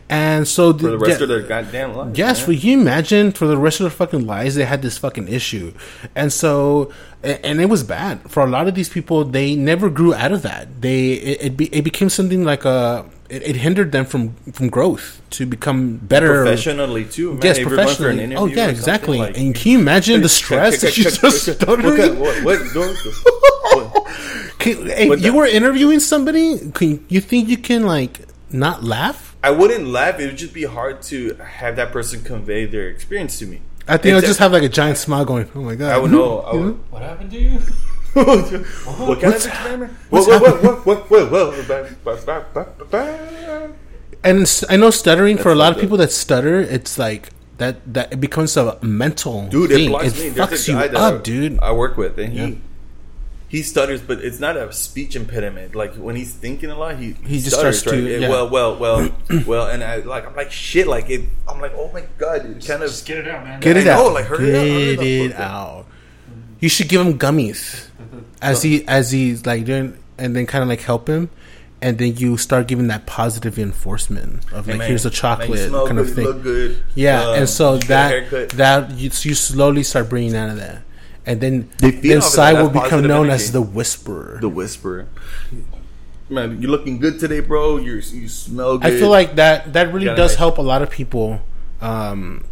[0.08, 2.16] And so for the rest of their goddamn life.
[2.16, 2.46] Yes, man.
[2.46, 5.72] for you imagine for the rest of their fucking lives they had this fucking issue,
[6.16, 6.90] and so
[7.22, 9.24] and it was bad for a lot of these people.
[9.24, 10.80] They never grew out of that.
[10.80, 14.68] They it it, be, it became something like a it, it hindered them from from
[14.68, 16.42] growth to become better.
[16.42, 17.32] professionally too.
[17.34, 17.40] Man.
[17.42, 18.24] Yes, If for an professionally.
[18.24, 19.18] interview Oh yeah, exactly.
[19.18, 22.18] like- and can you imagine the stress that you just stuttering?
[22.18, 22.42] What?
[22.44, 22.58] What?
[22.74, 22.96] what,
[23.74, 24.06] what?
[24.58, 28.20] Can, if you that- were interviewing somebody, can you think you can like
[28.50, 29.36] not laugh?
[29.42, 30.18] I wouldn't laugh.
[30.20, 33.60] It would just be hard to have that person convey their experience to me.
[33.88, 35.48] I think I'll It's a- just have like a giant smile going.
[35.54, 35.92] Oh my god!
[35.94, 36.40] I would know.
[36.40, 37.58] I would, What happened to you?
[38.14, 39.92] What kind of experiment?
[40.10, 40.26] What?
[40.42, 40.86] What?
[40.86, 41.10] What?
[41.10, 42.30] What?
[42.90, 43.70] What?
[44.22, 47.76] And I know stuttering for a lot fucked of people that stutter, it's like that
[47.94, 49.84] that it becomes a mental Dude, thing.
[49.86, 50.28] it blocks it me.
[50.30, 51.58] There's fucks you up, I, dude.
[51.60, 52.54] I work with, and he Yeah.
[53.48, 55.74] he stutters, but it's not a speech impediment.
[55.74, 58.28] Like when he's thinking a lot, he He just stutters, starts to- yeah.
[58.28, 59.10] Well, well, well,
[59.46, 60.86] well, and I like I'm like shit.
[60.86, 62.90] Like it, I'm like, oh my god, dude, kind of.
[62.90, 63.60] Just get it out, man.
[63.60, 64.12] Get it I out.
[64.12, 65.40] like, hurry up, hurry Get up, it.
[65.40, 65.86] out.
[66.60, 67.88] You should give him gummies
[68.42, 71.30] as he as he's like doing, and then kind of like help him,
[71.82, 75.14] and then you start giving that positive reinforcement of Hey, like man, here's a man,
[75.14, 76.42] chocolate smell kind good, of thing.
[76.42, 76.84] good.
[76.94, 80.50] Yeah, Um, and so you get a that that you, you slowly start bringing out
[80.50, 80.82] of that,
[81.26, 83.44] and then then off of Sai that will become known energy.
[83.44, 84.38] as the whisperer.
[84.40, 85.06] the whisperer.
[86.28, 87.78] Man, you're looking good today, bro.
[87.78, 88.86] You you smell good.
[88.92, 91.40] I feel like that that really does make- help a lot of people,
[91.80, 92.44] um,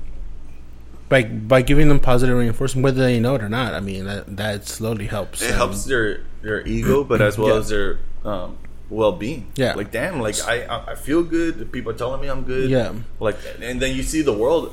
[1.08, 3.74] by by giving them positive reinforcement, whether they know it or not.
[3.74, 5.42] I mean, that that slowly helps.
[5.42, 7.60] it Um, helps their their ego, but as well Yeah.
[7.60, 8.56] as their um,
[8.90, 9.46] well being.
[9.56, 9.74] Yeah.
[9.74, 11.72] like damn, like I I- feel good.
[11.72, 12.68] People are telling me I'm good.
[12.70, 12.92] Yeah.
[13.20, 14.72] like and then you see the world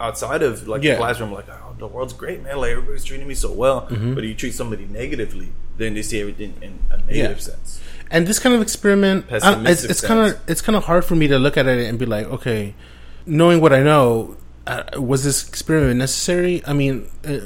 [0.00, 0.92] outside of like Yeah.
[0.94, 2.56] the classroom, like oh, the world's great, man.
[2.58, 3.82] Like everybody's treating me so well.
[3.90, 4.14] Mm-hmm.
[4.14, 7.52] But you treat somebody negatively, then they see everything in a negative Yeah.
[7.52, 7.80] sense.
[8.10, 11.16] and this kind of experiment, I, it's, it's kind of it's kind of hard for
[11.16, 12.74] me to look at it and be like, okay,
[13.26, 14.36] knowing what I know,
[14.66, 16.62] uh, was this experiment necessary?
[16.66, 17.38] I mean, uh,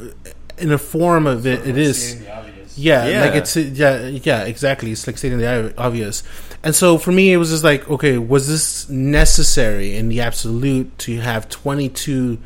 [0.59, 2.11] in a form of it, it is.
[2.11, 2.79] Stating the obvious.
[2.79, 3.21] Yeah, Yeah.
[3.25, 4.93] like it's yeah, yeah, exactly.
[4.93, 6.23] It's like stating the obvious.
[6.63, 10.97] And so for me, it was just like, okay, was this necessary in the absolute
[11.01, 12.39] to have twenty two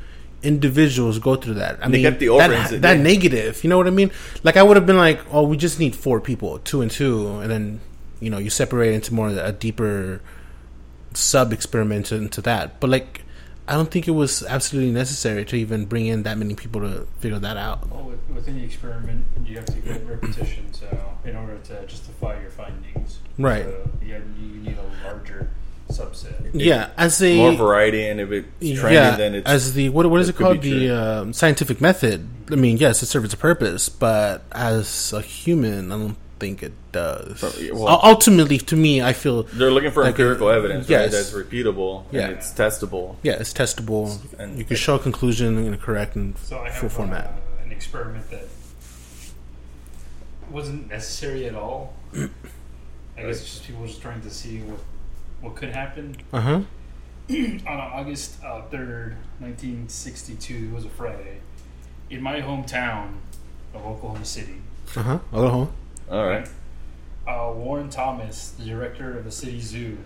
[0.42, 1.78] individuals go through that?
[1.82, 3.62] I They mean, kept the that, that negative.
[3.62, 4.10] You know what I mean?
[4.42, 7.28] Like I would have been like, oh, we just need four people, two and two,
[7.40, 7.80] and then
[8.20, 10.20] you know you separate into more a deeper
[11.14, 12.80] sub experiment into that.
[12.80, 13.18] But like.
[13.68, 17.06] I don't think it was absolutely necessary to even bring in that many people to
[17.20, 17.88] figure that out.
[17.88, 20.72] Well, with, within the experiment, you have to get repetition.
[20.72, 20.86] So,
[21.24, 23.64] in order to justify your findings, Right.
[23.64, 25.48] So, yeah, you need a larger
[25.90, 26.50] subset.
[26.52, 28.48] Yeah, as a More variety, and if it's
[28.80, 30.62] trendy, yeah, then it's as the what what is it it, called?
[30.62, 32.28] The um, scientific method.
[32.50, 36.72] I mean, yes, it serves a purpose, but as a human, I don't think it
[36.90, 37.38] does.
[37.40, 41.00] So, well- Ultimately, to me, I feel they're looking for Like, empirical evidence, yes.
[41.00, 41.10] right?
[41.16, 42.22] That's repeatable Yeah.
[42.26, 43.06] and it's testable.
[43.22, 44.04] yeah, it's testable.
[44.40, 47.26] And- you can show a conclusion in a correct and So I full have format.
[47.26, 48.46] uh, an experiment that
[50.50, 51.94] wasn't necessary at all.
[52.14, 54.80] I guess it's just people just trying to see what
[55.40, 56.16] what could happen.
[56.32, 56.60] Uh huh.
[57.30, 61.38] On August uh, third, nineteen sixty-two, it was a Friday,
[62.10, 63.14] in my hometown
[63.74, 64.56] of Oklahoma City.
[64.96, 65.18] Uh huh.
[65.32, 65.66] Uh-huh.
[66.10, 66.48] All right.
[67.26, 69.98] Uh, Warren Thomas, the director of the city zoo,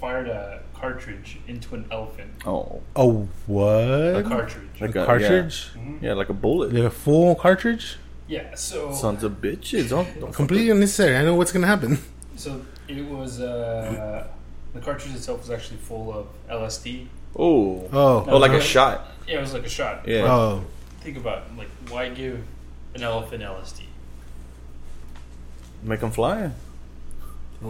[0.00, 2.30] fired a cartridge into an elephant.
[2.46, 3.70] Oh, Oh, what?
[3.74, 4.80] A cartridge.
[4.80, 5.70] like a a cartridge?
[5.76, 6.02] Mhm.
[6.02, 6.72] Yeah, like a bullet.
[6.72, 7.96] Like a full cartridge?
[8.26, 8.54] Yeah.
[8.54, 9.90] So Sons of bitches.
[9.90, 11.16] Don't, don't Completely unnecessary.
[11.16, 11.98] I know what's gonna happen.
[12.36, 14.26] So it was uh,
[14.72, 17.06] the cartridge itself was actually full of LSD.
[17.36, 17.86] Oh.
[17.92, 18.24] Oh.
[18.26, 19.08] Oh, like a shot.
[19.28, 20.08] Yeah, it was like a shot.
[20.08, 20.24] Yeah.
[20.24, 20.64] Oh.
[21.02, 22.42] Think about it, like why give
[22.94, 23.82] an elephant LSD?
[25.82, 26.50] Make them fly.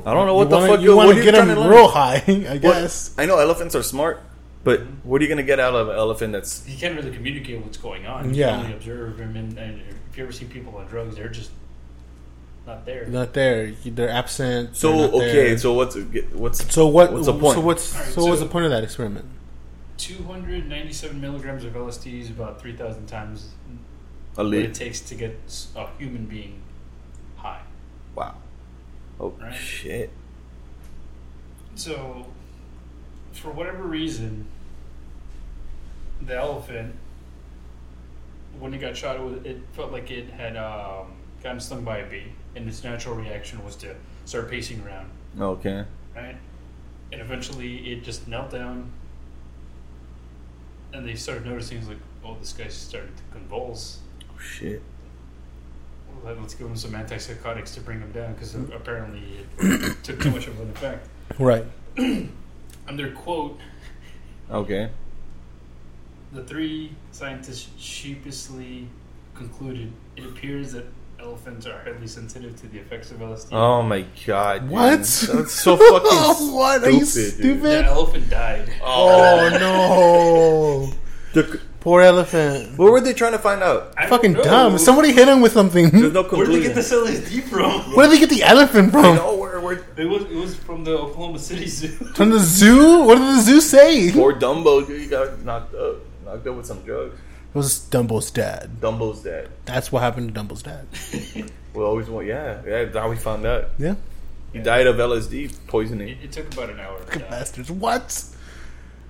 [0.07, 1.69] I don't know what You the wanna- fuck you want what to are get them
[1.69, 3.13] real high, I What- guess.
[3.19, 4.23] I know elephants are smart,
[4.63, 7.61] but what are you gonna get out of an elephant that's You can't really communicate
[7.63, 8.33] what's going on.
[8.33, 8.51] You Yeah.
[8.51, 9.37] can only observe him.
[9.37, 9.81] and, and
[10.11, 11.51] if you ever see people on drugs, they're just
[12.67, 13.07] not there.
[13.07, 13.73] Not there.
[13.85, 14.77] They're absent.
[14.77, 15.33] so they're not okay?
[15.33, 15.59] there.
[15.59, 15.97] So what's
[16.35, 17.13] what's So what?
[17.13, 17.55] What's the point?
[17.55, 19.25] So what's Alright, so, what's the point of that experiment?
[19.99, 23.51] 297 milligrams of LSD is about 3,000 times
[24.39, 25.39] a what it takes to get
[25.77, 26.55] a human being high.
[26.55, 26.70] Wow.
[29.21, 29.53] Oh Right.
[29.55, 30.11] shit.
[31.75, 32.27] So,
[33.33, 34.47] for whatever reason,
[36.23, 36.95] the elephant,
[38.59, 41.13] when it got shot, it, felt like it had um,
[41.43, 42.25] gotten stung by a bee,
[42.57, 43.95] and its natural reaction was to
[44.25, 45.09] start pacing around,
[45.39, 45.85] Okay.
[46.17, 46.37] right?
[47.13, 48.91] And eventually, it just knelt down,
[50.93, 54.01] and they started noticing, it's like, oh, this guy's starting to convulse.
[54.29, 54.83] Oh shit.
[56.23, 58.73] Well, let's give him some antipsychotics to bring him down, because mm-hmm.
[58.73, 59.23] apparently
[59.59, 61.09] it took too much of an effect.
[61.39, 61.65] Right.
[62.89, 63.59] Under quote,
[64.51, 64.91] Okay.
[66.33, 68.89] The three scientists sheepishly
[69.35, 70.85] concluded it appears that
[71.21, 73.53] elephants are highly sensitive to the effects of LSD.
[73.53, 74.63] Oh my god.
[74.63, 74.71] dude.
[74.71, 74.91] What?
[74.99, 76.85] That's so fucking what?
[76.85, 77.35] Are you stupid, dude.
[77.35, 77.63] stupid?
[77.63, 78.73] the elephant died.
[78.83, 80.93] Oh, oh no!
[81.33, 82.77] The- Poor elephant.
[82.79, 83.95] what were they trying to find out?
[83.97, 84.43] I don't Fucking know.
[84.43, 84.79] dumb.
[84.79, 85.89] Somebody hit him with something.
[85.91, 86.63] There's no Where did they conclusion.
[86.63, 87.81] get this LSD from?
[87.97, 89.17] Where did they get the elephant I from?
[89.17, 91.89] know where where It was it was from the Oklahoma City Zoo.
[92.15, 93.05] From the zoo?
[93.05, 94.09] What did the zoo say?
[94.09, 95.97] It poor Dumbo dude, he got knocked up.
[96.25, 97.15] Knocked up with some drugs.
[97.53, 98.71] It was Dumbo's dad.
[98.81, 99.49] Dumbo's dad.
[99.65, 100.87] That's what happened to Dumbo's dad.
[101.73, 103.71] We always want yeah, yeah, that's how we found out.
[103.79, 103.95] Yeah.
[104.53, 106.09] He died of LSD poisoning.
[106.09, 106.99] It, it took about an hour.
[107.01, 107.29] to die.
[107.31, 107.71] Bastards.
[107.71, 108.25] What?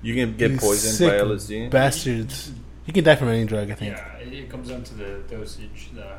[0.03, 1.71] You can get You poisoned sick by LSD.
[1.71, 2.53] Bastards.
[2.87, 3.97] You can die from any drug, I think.
[3.97, 5.91] Yeah, it, it comes down to the dosage.
[5.95, 6.19] The,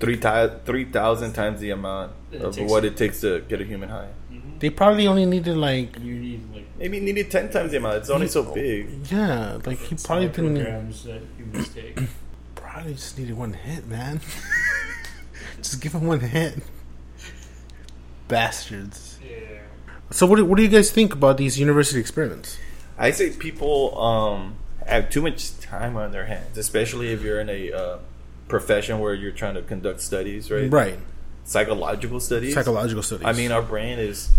[0.00, 3.64] Three ti- three thousand times the amount of takes- what it takes to get a
[3.64, 4.08] human high.
[4.32, 4.58] Mhm.
[4.58, 7.98] They probably only needed like You need like Maybe needed ten times the amount.
[7.98, 8.88] It's only so big.
[9.10, 10.54] yeah, like he probably didn't.
[10.54, 11.98] milligrams that humans take.
[12.56, 14.20] Probably just needed one hit, man.
[15.58, 16.58] just give him one hit.
[18.26, 19.13] Bastards.
[20.10, 22.58] So what do, what do you guys think about these university experiments?
[22.98, 27.48] I say people um, have too much time on their hands, especially if you're in
[27.48, 27.98] a uh,
[28.48, 30.70] profession where you're trying to conduct studies, right?
[30.70, 30.98] Right.
[31.44, 32.54] Psychological studies.
[32.54, 33.26] Psychological studies.
[33.26, 34.30] I mean, our brain is.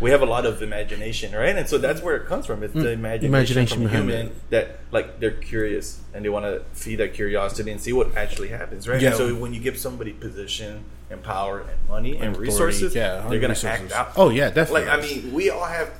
[0.00, 1.56] We have a lot of imagination, right?
[1.56, 2.62] And so that's where it comes from.
[2.62, 2.80] It's hmm.
[2.80, 3.34] the imagination.
[3.34, 7.80] Imagination from human that, like, they're curious and they want to feed that curiosity and
[7.80, 9.00] see what actually happens, right?
[9.00, 9.08] Yeah.
[9.08, 13.26] And so when you give somebody position and power and money and, Authority, resources, yeah,
[13.28, 14.12] they're going to act out.
[14.16, 14.86] Oh yeah, definitely.
[14.86, 15.92] Like, I mean, we all have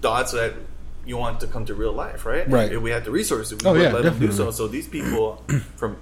[0.00, 0.54] thoughts that
[1.04, 2.48] you want to come to real life, right?
[2.48, 2.72] Right.
[2.72, 4.50] If we have the resources, we Oh, would yeah, let them do so.
[4.50, 5.44] So these people,
[5.76, 5.96] from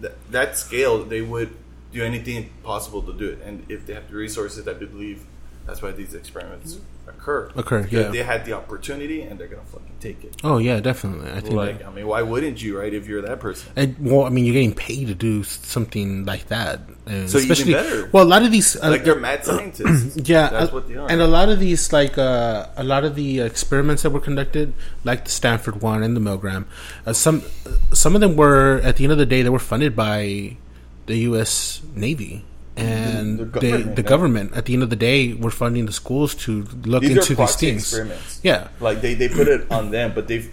[0.00, 1.54] th- that scale, they would
[1.92, 3.40] do anything possible to do it.
[3.44, 5.24] And if they have the resources, I believe
[5.68, 7.50] That's why these experiments occur.
[7.54, 8.08] Occur, Because yeah.
[8.10, 10.34] They had the opportunity and they're gonna fucking take it.
[10.42, 11.30] Oh yeah, definitely.
[11.30, 11.52] I think.
[11.54, 12.92] Like, that- I mean, why wouldn't you, right?
[12.92, 13.70] If you're that person.
[13.76, 17.50] and, well, I mean, you're getting paid to do something like that, and So even
[17.52, 18.08] especially better.
[18.12, 20.16] well, a lot of these uh, Like they're mad scientists.
[20.26, 21.10] Yeah, that's uh, what they are.
[21.10, 24.72] And a lot of these, like uh, a lot of the experiments that were conducted,
[25.04, 26.64] like the Stanford one and the Milgram,
[27.04, 27.42] uh, some
[27.92, 30.56] some of them were at the end of the day they were funded by
[31.04, 31.82] the U.S.
[31.94, 32.44] Navy
[32.78, 34.08] and The they, government, the yeah.
[34.08, 34.56] government.
[34.56, 37.56] At the end of the day, were funding the schools to look These into these
[37.56, 37.82] things.
[37.82, 38.40] experiments.
[38.42, 40.50] Yeah, Like they, they put it on them, but they've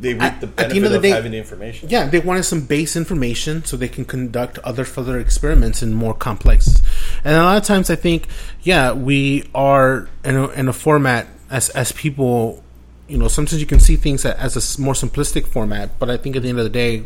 [0.00, 1.88] they reap At- the at the end of the of day- having the information.
[1.88, 6.14] Yeah, they wanted some base information so they can conduct other further experiments in more
[6.14, 6.82] complex.
[7.24, 8.26] And a lot of times, I think,
[8.62, 12.63] yeah, we are in a, in a format as as people.
[13.06, 16.36] You know, sometimes you can see things as a more simplistic format, but I think
[16.36, 17.04] at the end of the day,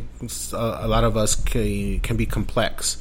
[0.52, 2.98] a lot of us can, can be complex.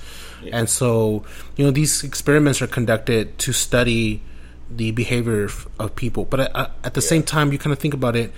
[0.52, 1.24] And so,
[1.58, 4.24] you know, these experiments are conducted to study
[4.70, 5.48] the behavior
[5.80, 6.26] of, people.
[6.26, 8.32] But at, at- at the same time, you kind of think about it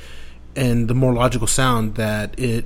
[0.55, 2.65] and the more logical sound that it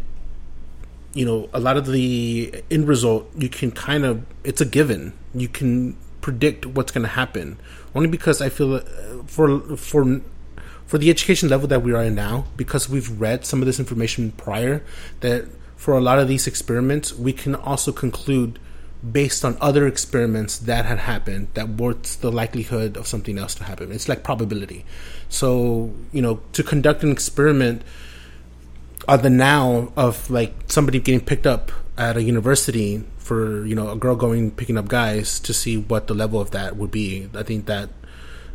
[1.13, 5.13] you know a lot of the end result you can kind of it's a given
[5.35, 7.59] you can predict what's going to happen
[7.93, 8.79] only because i feel uh,
[9.27, 10.21] for for
[10.93, 13.79] for the education level that we are in now because we've read some of this
[13.79, 14.83] information prior
[15.21, 15.43] that
[15.75, 18.59] for a lot of these experiments we can also conclude
[19.11, 23.63] based on other experiments that had happened that what's the likelihood of something else to
[23.63, 24.85] happen it's like probability
[25.29, 27.81] so you know to conduct an experiment
[29.07, 33.89] on the now of like somebody getting picked up at a university for you know
[33.89, 37.29] a girl going picking up guys to see what the level of that would be.
[37.33, 37.89] I think that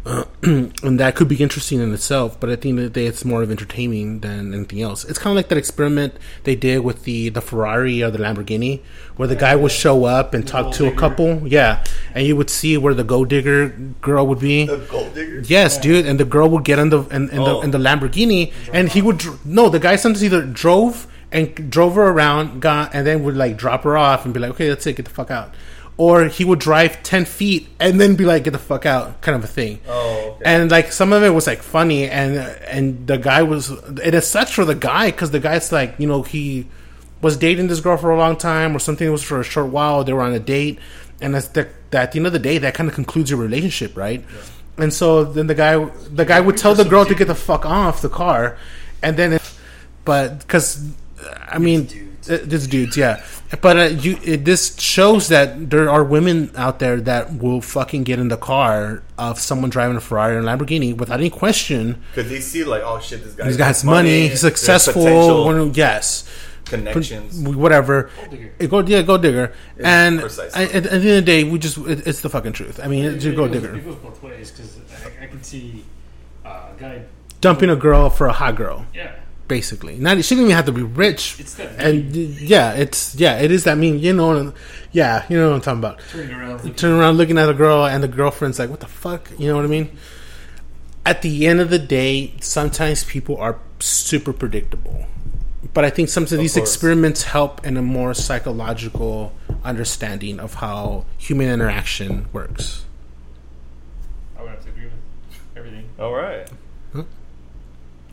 [0.09, 3.07] uh, and that could be interesting in itself, but at the end of the day,
[3.07, 5.05] it's more of entertaining than anything else.
[5.05, 8.81] It's kind of like that experiment they did with the the Ferrari or the Lamborghini,
[9.17, 11.85] where the guy would show up and talk gold to a couple, yeah,
[12.15, 13.69] and you would see where the gold digger
[14.01, 14.65] girl would be.
[14.67, 15.41] The gold digger.
[15.41, 17.61] Yes, dude, and the girl would get in the in, in Oh.
[17.61, 19.69] the in the Lamborghini, and he would dr- no.
[19.69, 23.85] The guy sometimes either drove and drove her around, got and then would like drop
[23.85, 25.55] her off and be like, okay, that's it, get the fuck out.
[25.99, 29.36] Or he would drive ten feet and then be like, get the fuck out, kind
[29.36, 29.80] of a thing.
[29.88, 30.42] Oh, okay.
[30.44, 34.26] And like some of it was like funny, and and the guy was it is
[34.26, 36.66] such for the guy because the guy's like you know he
[37.20, 39.68] was dating this girl for a long time or something it was for a short
[39.68, 40.78] while they were on a date
[41.20, 43.40] and that's the, that at the end of the day that kind of concludes your
[43.40, 44.24] relationship right
[44.76, 47.66] and so then the guy the guy would tell the girl to get the fuck
[47.66, 48.57] off the car
[49.03, 49.55] and then it,
[50.05, 50.92] but because
[51.49, 51.88] i mean.
[52.31, 53.22] Uh, it's dudes yeah
[53.61, 58.05] but uh, you it, this shows that there are women out there that will fucking
[58.05, 62.01] get in the car of someone driving a ferrari or a lamborghini without any question
[62.14, 65.72] Because they see like, oh shit, this guy this guy has money, he's successful one-
[65.74, 66.29] yes
[66.64, 67.39] connections.
[67.49, 68.11] whatever.
[68.31, 68.53] digger.
[68.59, 69.55] It Go yeah, go digger.
[69.83, 70.20] and.
[70.55, 72.79] I, at, at the end of the day, we just it, it's the fucking truth.
[72.83, 73.74] I mean, it's it, just go goes, digger.
[73.74, 74.76] it goes both ways because
[75.20, 75.83] I, I can see
[76.45, 77.03] uh, a guy.
[77.41, 79.14] Dumping a girl for a hot girl, Yeah,
[79.49, 79.96] basically.
[79.96, 81.36] Not she didn't even have to be rich.
[81.40, 83.99] It's that and yeah, it's yeah, it is that mean.
[83.99, 84.53] You know,
[84.92, 86.01] yeah, you know what I'm talking about.
[86.11, 86.53] turning around.
[86.59, 89.49] Looking, Turn around looking at a girl, and the girlfriend's like, "What the fuck?" You
[89.49, 89.96] know what I mean?
[91.05, 95.07] At the end of the day, sometimes people are super predictable.
[95.74, 96.68] But I think some of these course.
[96.68, 99.32] experiments help in a more psychological
[99.64, 102.84] understanding of how human interaction works.
[104.38, 104.92] I would have to agree with
[105.57, 105.88] everything.
[105.99, 106.49] All right.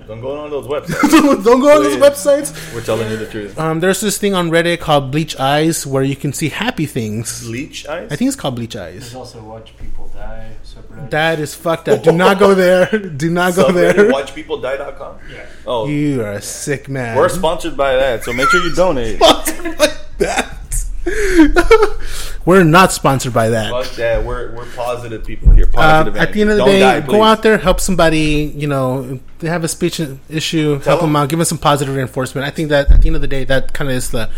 [0.08, 1.43] Don't go on those websites.
[1.43, 2.74] Don't go on those websites.
[2.74, 3.58] We're telling you the truth.
[3.60, 7.43] Um, there's this thing on Reddit called Bleach Eyes where you can see happy things.
[7.45, 8.12] Bleach eyes.
[8.12, 8.99] I think it's called Bleach Eyes.
[9.01, 10.51] There's also watch people die.
[10.64, 11.10] Separate.
[11.12, 12.03] That is fucked up.
[12.03, 12.86] Do not go there.
[12.88, 14.12] Do not go Subreddit, there.
[14.12, 15.18] WatchPeopleDie.com.
[15.32, 15.45] Yeah.
[15.66, 17.18] Oh, You are a sick man.
[17.18, 19.20] we're sponsored by that, so make sure you donate.
[19.80, 20.58] like that.
[22.45, 23.72] We're not sponsored by that.
[23.72, 24.24] Fuck that.
[24.24, 25.66] We're we're positive people here.
[25.66, 26.16] Um, Positive.
[26.18, 28.53] at the end of the day, Don't die, go out there, help somebody.
[28.56, 29.99] You know, they have a speech
[30.30, 31.16] issue, help them them.
[31.16, 32.45] out, give them some positive reinforcement.
[32.45, 34.30] I think that at the end of the day, that kind of is the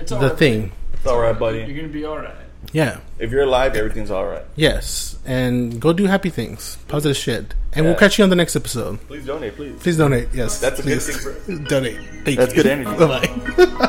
[0.00, 0.38] It's the all right.
[0.38, 0.72] thing.
[0.94, 1.58] It's all right, buddy.
[1.64, 2.34] You're gonna be all right.
[2.72, 2.98] Yeah.
[3.18, 4.42] If you're alive, everything's all right.
[4.56, 8.54] Yes, and go do happy things, positive shit, and we'll catch you on the next
[8.56, 9.00] episode.
[9.08, 9.76] Please donate, please.
[9.80, 10.28] Please donate.
[10.32, 11.98] Yes, That's a good thing for- donate.
[12.24, 12.62] Thank That's you.
[12.62, 12.90] good energy.
[12.98, 13.82] Bye bye.